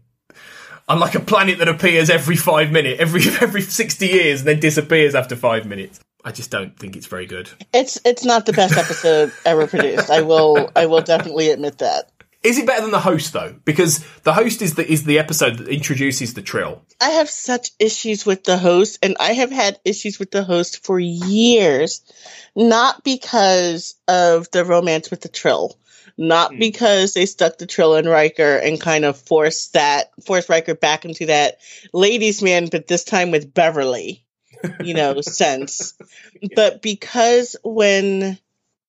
[0.89, 4.59] on like a planet that appears every five minutes, every every sixty years, and then
[4.59, 5.99] disappears after five minutes.
[6.25, 7.49] I just don't think it's very good.
[7.73, 10.09] It's it's not the best episode ever produced.
[10.09, 12.11] I will I will definitely admit that.
[12.41, 13.55] Is it better than the host though?
[13.65, 16.81] Because the host is the is the episode that introduces the trill.
[16.99, 20.83] I have such issues with the host, and I have had issues with the host
[20.85, 22.01] for years.
[22.55, 25.77] Not because of the romance with the Trill,
[26.19, 26.59] not hmm.
[26.59, 31.05] because they stuck the Trill in Riker and kind of forced that forced Riker back
[31.05, 31.59] into that
[31.93, 34.25] ladies' man, but this time with Beverly,
[34.83, 35.95] you know, sense.
[36.55, 38.37] But because when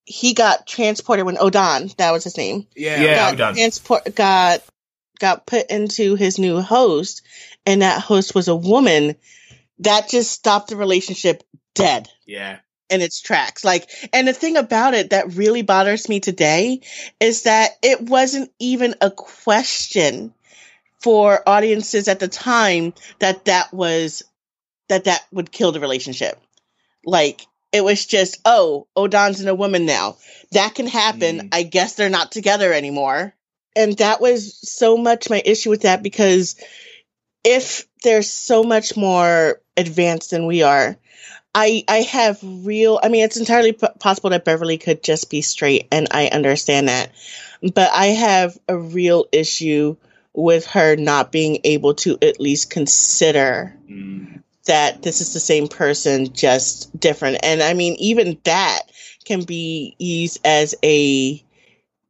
[0.04, 3.54] he got transported, when Odan, that was his name, Yeah, yeah, got done.
[3.54, 4.62] transport got
[5.20, 7.22] got put into his new host
[7.64, 9.14] and that host was a woman
[9.78, 12.58] that just stopped the relationship dead Yeah,
[12.90, 13.64] in its tracks.
[13.64, 16.80] Like and the thing about it that really bothers me today
[17.20, 20.34] is that it wasn't even a question
[21.00, 24.22] for audiences at the time that that was
[24.88, 26.38] that that would kill the relationship.
[27.04, 30.16] Like it was just oh odan's and a woman now.
[30.52, 31.38] That can happen.
[31.38, 31.48] Mm.
[31.52, 33.34] I guess they're not together anymore.
[33.76, 36.56] And that was so much my issue with that because
[37.44, 40.98] if they're so much more advanced than we are
[41.54, 45.42] i i have real i mean it's entirely p- possible that beverly could just be
[45.42, 47.10] straight and i understand that.
[47.74, 49.96] But i have a real issue
[50.32, 54.42] with her not being able to at least consider mm.
[54.66, 57.38] that this is the same person just different.
[57.42, 58.82] And i mean even that
[59.24, 61.42] can be used as a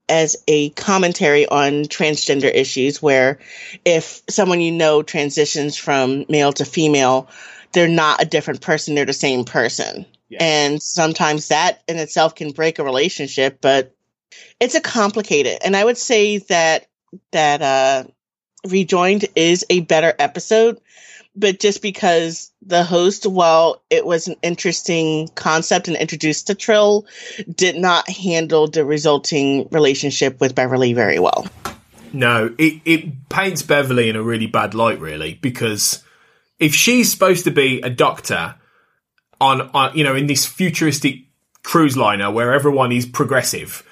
[0.09, 3.39] as a commentary on transgender issues where
[3.85, 7.29] if someone you know transitions from male to female
[7.73, 10.07] they're not a different person they're the same person
[10.39, 13.95] and sometimes that in itself can break a relationship but
[14.61, 16.87] it's a complicated and i would say that
[17.33, 18.05] that uh
[18.69, 20.81] rejoined is a better episode
[21.37, 27.07] but just because the host, while it was an interesting concept and introduced to Trill,
[27.55, 31.47] did not handle the resulting relationship with Beverly very well.
[32.13, 36.03] No, it, it paints Beverly in a really bad light, really, because
[36.61, 38.55] if she's supposed to be a doctor
[39.41, 41.17] on, on you know, in this futuristic
[41.63, 43.83] cruise liner where everyone is progressive,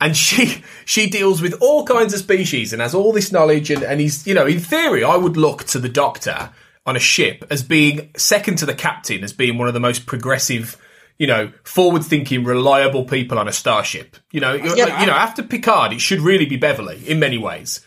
[0.00, 3.82] and she she deals with all kinds of species and has all this knowledge, and,
[3.82, 6.50] and he's, you know, in theory, I would look to the doctor
[6.86, 10.06] on a ship as being second to the captain, as being one of the most
[10.06, 10.76] progressive,
[11.18, 14.16] you know, forward thinking, reliable people on a starship.
[14.32, 15.00] You know, Yeah.
[15.00, 17.80] you know, after Picard, it should really be Beverly in many ways.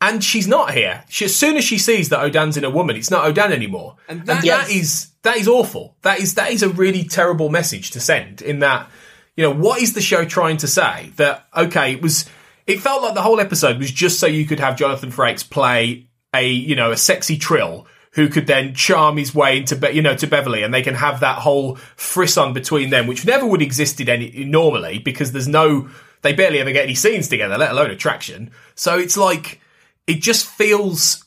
[0.00, 1.04] And she's not here.
[1.08, 3.96] She, as soon as she sees that Odan's in a woman, it's not Odan anymore.
[4.08, 4.66] And that, Yes.
[4.68, 5.96] that is that is awful.
[6.02, 8.42] That is that is a really terrible message to send.
[8.42, 8.90] In that,
[9.36, 11.12] you know, what is the show trying to say?
[11.16, 12.26] That okay, it was.
[12.66, 16.08] It felt like the whole episode was just so you could have Jonathan Frakes play
[16.34, 20.02] a you know a sexy trill who could then charm his way into Be- you
[20.02, 23.62] know to Beverly, and they can have that whole frisson between them, which never would
[23.62, 25.88] existed any normally because there's no
[26.22, 28.50] they barely ever get any scenes together, let alone attraction.
[28.74, 29.60] So it's like
[30.06, 31.24] it just feels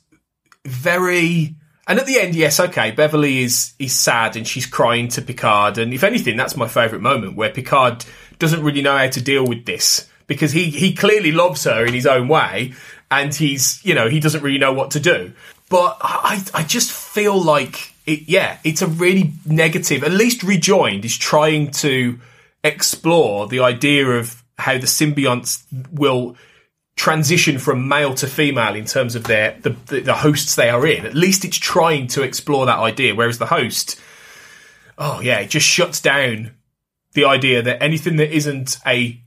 [0.66, 1.56] very.
[1.88, 5.78] And at the end, yes, okay, Beverly is is sad and she's crying to Picard,
[5.78, 8.06] and if anything, that's my favourite moment where Picard
[8.38, 11.94] doesn't really know how to deal with this because he he clearly loves her in
[11.94, 12.74] his own way,
[13.12, 15.34] and he's you know he doesn't really know what to do.
[15.70, 20.04] But I I just feel like it, yeah, it's a really negative.
[20.04, 22.20] At least Rejoined is trying to
[22.64, 26.36] explore the idea of how the symbionts will
[27.00, 30.86] transition from male to female in terms of their the, the, the hosts they are
[30.86, 31.06] in.
[31.06, 33.16] At least it's trying to explore that idea.
[33.16, 33.97] Whereas the host,
[34.97, 36.52] oh yeah, it just shuts down
[37.14, 39.18] the idea that anything that isn't a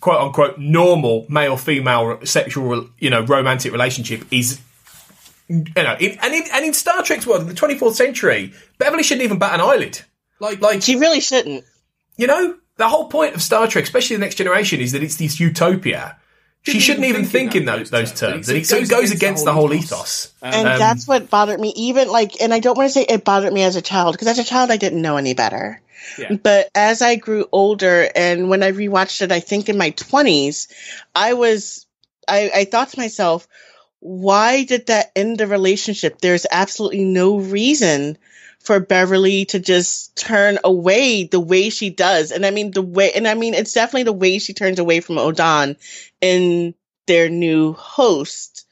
[0.00, 4.60] quote unquote normal male female sexual you know romantic relationship is
[5.48, 9.02] you know in, and in and in Star Trek's world in the 24th century Beverly
[9.02, 10.00] shouldn't even bat an eyelid
[10.40, 11.64] like like She really shouldn't.
[12.18, 15.16] you know the whole point of Star Trek especially the next generation is that it's
[15.16, 16.16] this utopia
[16.62, 19.52] she shouldn't even think in those those terms and it, so it goes against the
[19.52, 21.72] whole ethos And Um, that's what bothered me.
[21.76, 24.28] Even like, and I don't want to say it bothered me as a child because
[24.28, 25.80] as a child I didn't know any better.
[26.18, 26.34] Yeah.
[26.34, 30.68] But as I grew older and when I rewatched it, I think in my twenties,
[31.14, 31.86] I was,
[32.28, 33.46] I, I thought to myself,
[34.00, 36.20] why did that end the relationship?
[36.20, 38.18] There's absolutely no reason
[38.58, 42.30] for Beverly to just turn away the way she does.
[42.30, 45.00] And I mean, the way, and I mean, it's definitely the way she turns away
[45.00, 45.76] from Odan
[46.22, 46.74] in
[47.06, 48.66] their new host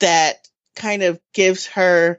[0.00, 2.18] that kind of gives her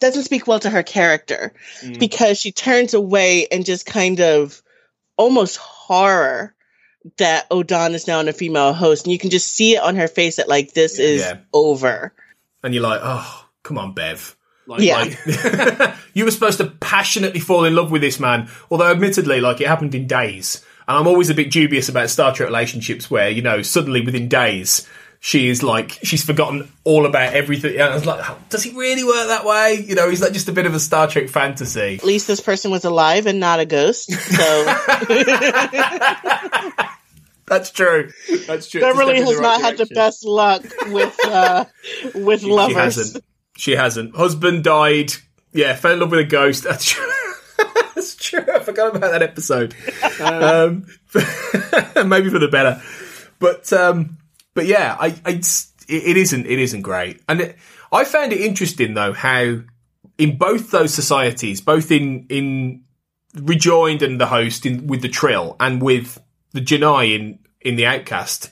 [0.00, 1.98] doesn't speak well to her character mm.
[1.98, 4.60] because she turns away and just kind of
[5.16, 6.54] almost horror
[7.18, 9.96] that Odan is now in a female host and you can just see it on
[9.96, 11.38] her face that like this is Yeah.
[11.52, 12.12] over.
[12.62, 14.36] and you're like oh come on Bev
[14.66, 14.98] Like, Yeah.
[14.98, 19.60] like- you were supposed to passionately fall in love with this man, although admittedly, like
[19.60, 20.64] it happened in days.
[20.86, 24.28] And I'm always a bit dubious about Star Trek relationships where, you know, suddenly within
[24.28, 24.86] days,
[25.20, 27.72] she is like, she's forgotten all about everything.
[27.74, 29.82] And I was like, does it really work that way?
[29.86, 31.94] You know, is that just a bit of a Star Trek fantasy?
[31.94, 34.12] At least this person was alive and not a ghost.
[34.12, 34.64] So
[37.46, 38.10] That's true.
[38.46, 38.80] That's true.
[38.80, 41.64] Beverly step in the has right not had the best luck with uh
[42.14, 42.76] with She lovers.
[42.76, 43.24] hasn't.
[43.56, 44.16] She hasn't.
[44.16, 45.12] Husband died.
[45.52, 46.66] Yeah, fell in love with a ghost.
[47.96, 48.44] That's true.
[48.52, 49.74] I forgot about that episode.
[50.20, 50.86] um,
[52.08, 52.82] maybe for the better.
[53.38, 54.18] But um,
[54.54, 55.40] but yeah, I, I
[55.88, 57.22] it, isn't it isn't great.
[57.28, 57.56] And it,
[57.92, 59.60] I found it interesting though how
[60.18, 62.84] in both those societies, both in in
[63.34, 66.20] rejoined and the host in with the Trill and with
[66.52, 68.50] the J'naii in in the Outcast,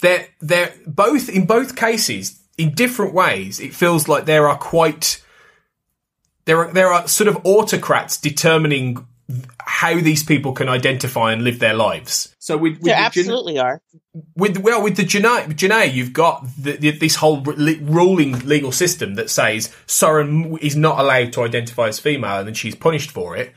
[0.00, 3.60] they're they're both in both cases in different ways.
[3.60, 5.24] It feels like there are quite
[6.44, 9.06] there are there are sort of autocrats determining
[9.64, 12.34] how these people can identify and live their lives.
[12.38, 13.80] So with, with There the Jan- absolutely are.
[14.36, 18.72] with well with the J'naii, J'naii you've got the, the, this whole re- ruling legal
[18.72, 23.10] system that says Soren is not allowed to identify as female and then she's punished
[23.10, 23.52] for it.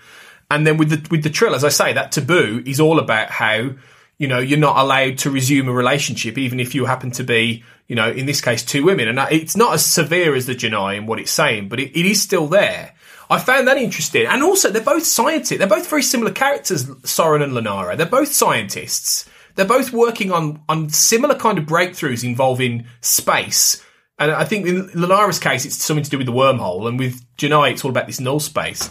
[0.49, 3.31] And then with the with the Trill, as I say, that taboo is all about
[3.31, 3.71] how
[4.17, 7.63] you know you're not allowed to resume a relationship even if you happen to be
[7.87, 9.07] you know in this case two women.
[9.07, 12.05] And it's not as severe as the J'naii in what it's saying, but it, it
[12.05, 12.93] is still there.
[13.29, 15.57] I found that interesting, and also they're both scientists.
[15.57, 17.97] They're both very similar characters, Soren and Lenara.
[17.97, 19.27] They're both scientists.
[19.55, 23.83] They're both working on on similar kind of breakthroughs involving space.
[24.17, 27.21] And I think in Lenara's case, it's something to do with the wormhole, and with
[27.37, 28.89] J'naii, it's all about this null space.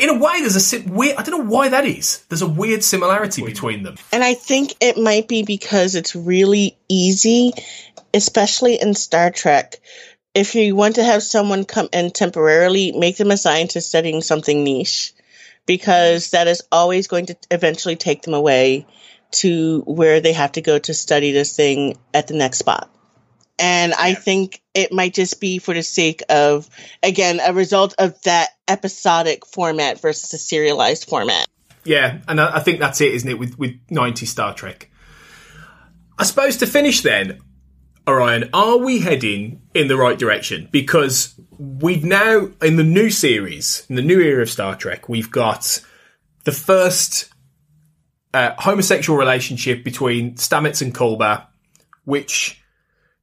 [0.00, 1.16] In a way, there's a si- weird.
[1.16, 2.24] I don't know why that is.
[2.28, 3.96] There's a weird similarity between them.
[4.12, 7.52] And I think it might be because it's really easy,
[8.14, 9.76] especially in Star Trek.
[10.34, 14.64] If you want to have someone come in temporarily, make them a scientist studying something
[14.64, 15.12] niche,
[15.66, 18.86] because that is always going to eventually take them away
[19.32, 22.90] to where they have to go to study this thing at the next spot.
[23.58, 26.68] And I think it might just be for the sake of,
[27.02, 31.46] again, a result of that episodic format versus a serialized format.
[31.84, 33.38] Yeah, and I, I think that's it, isn't it?
[33.38, 34.90] With with 90 Star Trek.
[36.18, 37.40] I suppose to finish then,
[38.06, 40.68] Orion, are we heading in the right direction?
[40.70, 45.30] Because we've now in the new series, in the new era of Star Trek, we've
[45.30, 45.80] got
[46.44, 47.30] the first
[48.34, 51.46] uh, homosexual relationship between Stamets and Culber,
[52.04, 52.60] which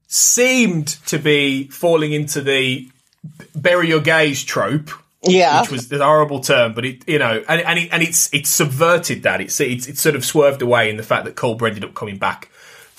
[0.08, 2.90] seemed to be falling into the
[3.56, 4.90] bury your gays trope
[5.24, 5.62] Yeah.
[5.62, 8.50] which was the horrible term, but it, you know, and and, it, and it's it's
[8.50, 9.42] subverted that.
[9.42, 12.18] It's, it's it's sort of swerved away in the fact that Culber ended up coming
[12.18, 12.50] back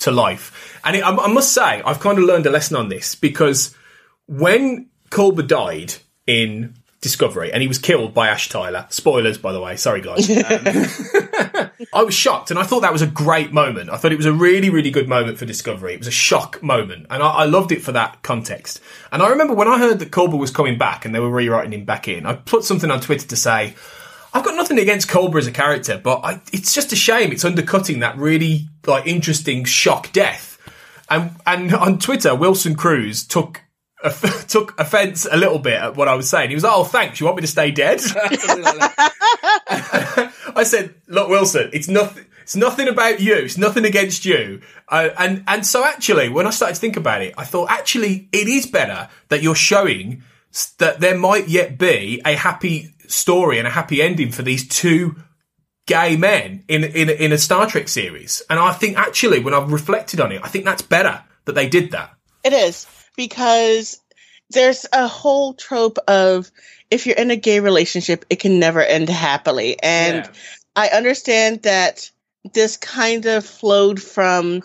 [0.03, 0.79] to life.
[0.83, 3.75] And it, I, I must say, I've kind of learned a lesson on this because
[4.27, 5.95] when Culber died
[6.25, 8.87] in Discovery, and he was killed by Ash Tyler.
[8.89, 9.75] Spoilers, by the way.
[9.75, 10.29] Sorry, guys.
[11.33, 13.89] Um, I was shocked, and I thought that was a great moment.
[13.89, 15.93] I thought it was a really, really good moment for Discovery.
[15.93, 18.79] It was a shock moment, and I, I loved it for that context.
[19.11, 21.73] And I remember when I heard that Culber was coming back and they were rewriting
[21.73, 23.75] him back in, I put something on Twitter to say,
[24.33, 27.45] I've got nothing against Culber as a character, but I, it's just a shame it's
[27.45, 30.57] undercutting that really like interesting shock death.
[31.09, 33.61] And and on Twitter, Wilson Cruz took
[34.47, 36.49] took offence a little bit at what I was saying.
[36.49, 37.19] He was like, "Oh, thanks.
[37.19, 40.33] You want me to stay dead?" Something like that.
[40.55, 42.25] I said, look, Wilson, it's nothing.
[42.41, 43.35] It's nothing about you.
[43.35, 44.61] It's nothing against you.
[44.89, 48.27] Uh, and and so actually, when I started to think about it, I thought actually
[48.33, 50.23] it is better that you're showing
[50.77, 55.15] that there might yet be a happy story and a happy ending for these two
[55.85, 58.41] gay men in in in a Star Trek series.
[58.49, 61.67] And I think actually, when I've reflected on it, I think that's better that they
[61.67, 62.13] did that.
[62.43, 63.99] It is because
[64.49, 66.51] there's a whole trope of
[66.89, 69.81] if you're in a gay relationship, it can never end happily.
[69.81, 70.31] And Yeah.
[70.75, 72.09] I understand that
[72.53, 74.63] this kind of flowed from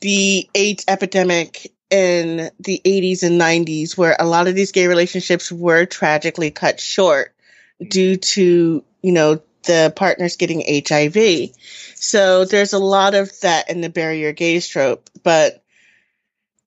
[0.00, 5.52] the AIDS epidemic in the 80s and 90s, where a lot of these gay relationships
[5.52, 7.33] were tragically cut short
[7.80, 11.50] due to, you know, the partners getting HIV.
[11.94, 15.08] So there's a lot of that in the bury your gays trope.
[15.22, 15.64] But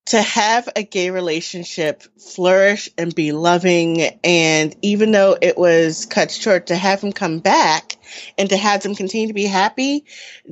[0.08, 6.32] to have a gay relationship flourish and be loving, and even though it was cut
[6.32, 7.98] short, to have them come back
[8.38, 10.06] and to have them continue to be happy,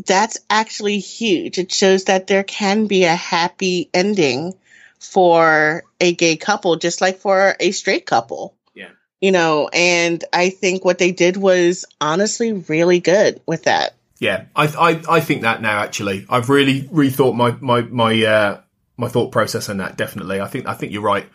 [0.06, 1.58] that's actually huge.
[1.58, 4.54] It shows that there can be a happy ending
[5.00, 8.55] for a gay couple, just like for a straight couple.
[9.22, 13.96] You know, and I think what they did was honestly really good with that.
[14.20, 15.80] Yeah, I, I I think that now.
[15.80, 18.62] Actually, I've really rethought my my my uh,
[18.98, 19.98] my thought process on that.
[19.98, 21.26] Definitely, I think I think you're right.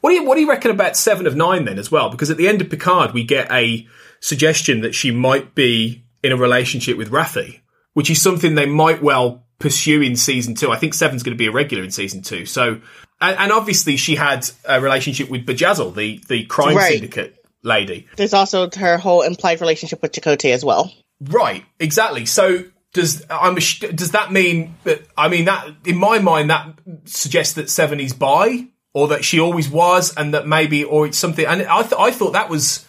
[0.00, 2.10] What do you what do you reckon about Seven of Nine then as well?
[2.10, 3.86] Because at the end of Picard, we get a
[4.20, 7.60] suggestion that she might be in a relationship with Raffi,
[7.94, 10.70] which is something they might well pursue in season two.
[10.70, 12.46] I think Seven's going to be a regular in season two.
[12.46, 12.80] So,
[13.22, 16.92] and, and obviously she had a relationship with Bjayzl, the the crime Right.
[16.94, 18.06] syndicate lady.
[18.16, 20.92] There's also her whole implied relationship with Chakotay as well.
[21.20, 22.26] Right, exactly.
[22.26, 26.68] So does I'm does that mean that I mean that in my mind that
[27.04, 31.16] suggests that Seven is bi or that she always was and that maybe or it's
[31.16, 32.86] something and I th- I thought that was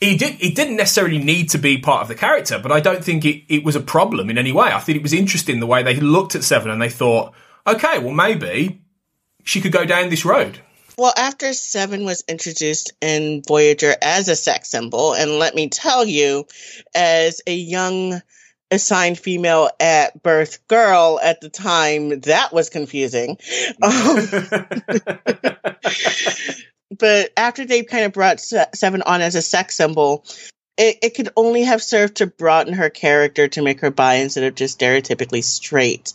[0.00, 3.04] he did he didn't necessarily need to be part of the character but I don't
[3.04, 4.68] think it, it was a problem in any way.
[4.72, 7.32] I think it was interesting the way they looked at Seven and they thought
[7.64, 8.81] okay well maybe
[9.44, 10.58] she could go down this road.
[10.98, 16.04] Well, after Seven was introduced in Voyager as a sex symbol, and let me tell
[16.04, 16.46] you,
[16.94, 18.20] as a young
[18.70, 23.38] assigned female at birth girl at the time, that was confusing.
[23.82, 24.28] Um,
[26.98, 30.24] but after they kind of brought Seven on as a sex symbol,
[30.76, 34.44] it, it could only have served to broaden her character to make her bi instead
[34.44, 36.14] of just stereotypically straight.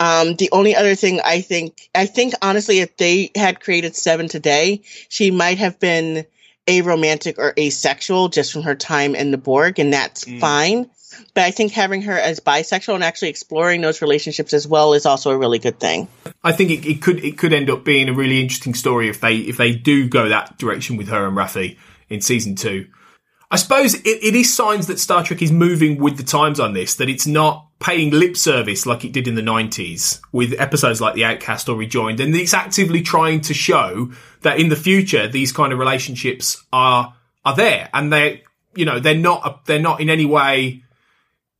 [0.00, 4.28] Um, the only other thing I think, I think honestly, if they had created Seven
[4.28, 6.26] today, she might have been
[6.66, 10.90] aromantic or asexual just from her time in the Borg, and that's fine.
[11.34, 15.04] But I think having her as bisexual and actually exploring those relationships as well is
[15.04, 16.08] also a really good thing.
[16.42, 19.20] I think it, it could it could end up being a really interesting story if
[19.20, 21.76] they if they do go that direction with her and Raffi
[22.08, 22.86] in season two.
[23.52, 26.72] I suppose it, it is signs that Star Trek is moving with the times on
[26.72, 31.02] this, that it's not paying lip service like it did in the 90s with episodes
[31.02, 35.28] like The Outcast or Rejoined, and it's actively trying to show that in the future
[35.28, 38.42] these kind of relationships are are there, and they
[38.74, 40.82] you know they're not they're not in any way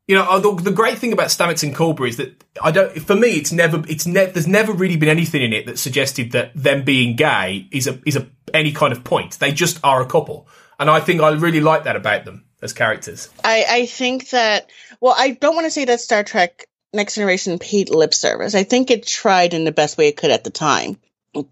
[0.09, 2.93] you know, uh, the, the great thing about Stamets and Culber is that I don't.
[3.01, 3.83] For me, it's never.
[3.89, 7.69] It's ne- There's never really been anything in it that suggested that them being gay
[7.71, 9.39] is a is a any kind of point.
[9.39, 10.49] They just are a couple,
[10.83, 13.29] and I think I really like that about them as characters.
[13.45, 14.69] I, I think that,
[15.01, 18.55] well, I don't want to say that Star Trek Next Generation paid lip service.
[18.55, 20.99] I think it tried in the best way it could at the time.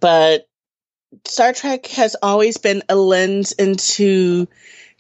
[0.01, 0.49] But
[1.27, 4.49] Star Trek has always been a lens into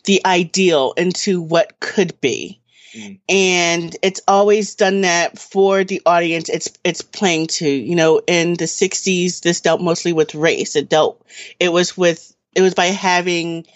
[0.04, 2.60] the ideal, into what could be.
[2.94, 3.18] Mm.
[3.28, 7.68] And it's always done that for the audience it's it's playing to.
[7.68, 10.76] You know, in the 60s this dealt mostly with race.
[10.76, 11.24] It dealt
[11.58, 13.66] it was with it was by having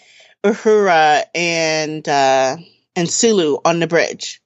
[0.45, 2.57] Uhura and uh,
[2.95, 4.41] and Sulu on the bridge.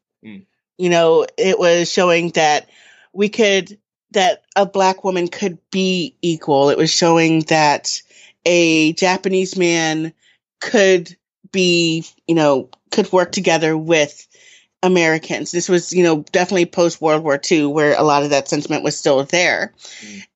[0.77, 2.69] You know, it was showing that
[3.11, 3.77] we could
[4.11, 6.69] that a black woman could be equal.
[6.69, 8.01] It was showing that
[8.45, 10.13] a Japanese man
[10.61, 11.15] could
[11.51, 14.25] be, you know, could work together with
[14.81, 15.51] Americans.
[15.51, 18.83] This was, you know, definitely post World War II, where a lot of that sentiment
[18.83, 19.73] was still there.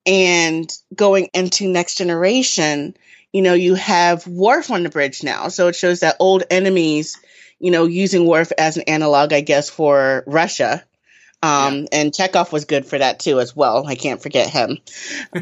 [0.06, 2.95] And going into Next Generation,
[3.34, 5.49] you know, you have Worf on the bridge now.
[5.49, 7.18] So it shows that old enemies,
[7.60, 10.84] you know, using Worf as an analog, I guess, for Russia.
[11.41, 13.85] Um, and Chekov was good for that too, as well.
[13.85, 14.77] I can't forget him.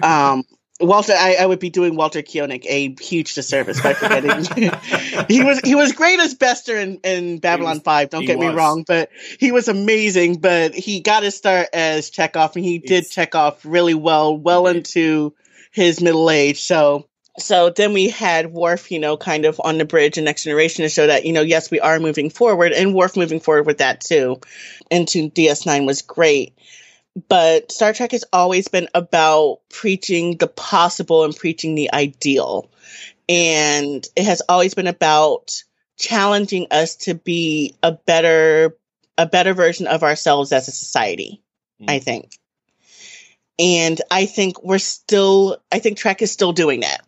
[0.02, 0.44] Um,
[0.80, 4.32] Walter, I, I would be doing Walter Koenig a huge disservice by forgetting.
[5.28, 8.10] he was he was great as Bester in, in Babylon Five.
[8.10, 10.40] Don't get me wrong, but he was amazing.
[10.40, 14.66] But he got his start as Chekov, and he did It's- Chekov really well, well
[14.66, 15.36] into
[15.72, 16.64] his middle age.
[16.64, 20.44] So so then we had Worf, you know, kind of on the bridge in Next
[20.44, 23.66] Generation to show that, you know, yes, we are moving forward, and Worf moving forward
[23.66, 24.40] with that too
[24.90, 26.58] into DS9 was great.
[27.30, 32.70] But Star Trek has always been about preaching the possible and preaching the ideal.
[33.28, 35.64] And it has always been about
[35.98, 38.78] challenging us to be a better
[39.18, 41.42] a better version of ourselves as a society,
[41.82, 41.90] mm.
[41.90, 42.32] I think.
[43.60, 47.06] And I think we're still I think Trek is still doing that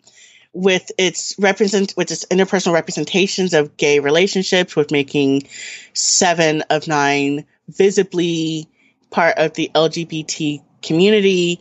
[0.53, 5.47] with its represent with its interpersonal representations of gay relationships, with making
[5.93, 8.69] seven of nine visibly
[9.09, 11.59] part of the LGBT community.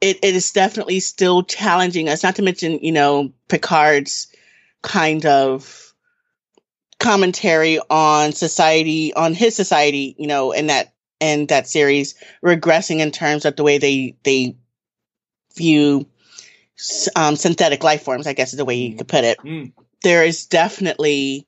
[0.00, 4.28] It, it is definitely still challenging us, not to mention, you know, Picard's
[4.82, 5.92] kind of
[6.98, 13.10] commentary on society, on his society, you know, in that in that series, regressing in
[13.10, 14.56] terms of the way they they
[15.54, 16.06] view
[17.16, 19.38] um, synthetic life forms, I guess is the way you could put it.
[19.38, 19.72] Mm.
[20.02, 21.46] There is definitely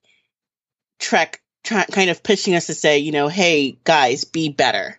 [0.98, 4.98] Trek try, kind of pushing us to say, you know, hey guys, be better.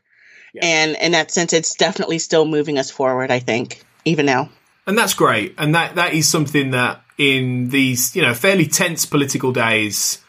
[0.54, 0.62] Yeah.
[0.66, 3.32] And in that sense, it's definitely still moving us forward.
[3.32, 4.50] I think even now.
[4.86, 5.56] And that's great.
[5.58, 10.20] And that that is something that in these you know fairly tense political days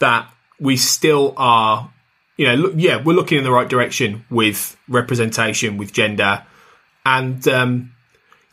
[0.00, 0.30] that
[0.60, 1.90] we still are
[2.36, 6.44] you know look, yeah we're looking in the right direction with representation with gender
[7.06, 7.92] and um,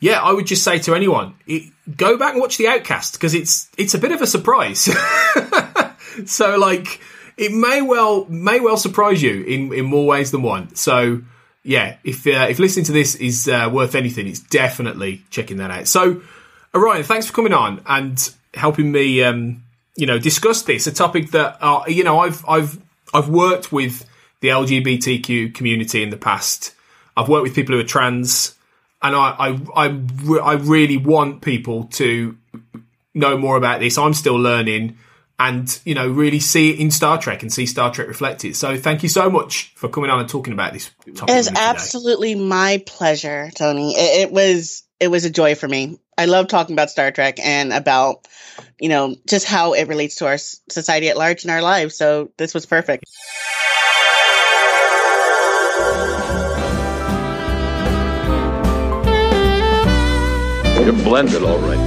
[0.04, 3.34] yeah, I would just say to anyone, it, go back and watch The Outcast because
[3.34, 4.80] it's it's a bit of a surprise.
[6.26, 7.00] so like
[7.38, 10.74] it may well may well surprise you in in more ways than one.
[10.74, 11.22] So
[11.62, 15.70] yeah, if uh, if listening to this is uh, worth anything, it's definitely checking that
[15.70, 15.88] out.
[15.88, 16.20] So
[16.74, 19.62] Orion, thanks for coming on and helping me um,
[19.96, 22.78] you know discuss this a topic that uh, you know I've I've
[23.14, 24.04] I've worked with
[24.40, 26.74] the LGBTQ community in the past.
[27.16, 28.54] I've worked with people who are trans
[29.04, 32.36] and I, I, I, I really want people to
[33.12, 33.98] know more about this.
[33.98, 34.98] I'm still learning
[35.38, 38.56] and, you know, really see it in Star Trek and see Star Trek reflected.
[38.56, 41.34] So thank you so much for coming on and talking about this topic.
[41.34, 43.94] It is absolutely my pleasure, Tony.
[43.94, 46.00] It, it was, it was a joy for me.
[46.16, 48.26] I love talking about Star Trek and about,
[48.80, 51.96] you know, just how it relates to our society at large in our lives.
[51.96, 53.04] So this was perfect.
[60.84, 61.83] You're blended all right.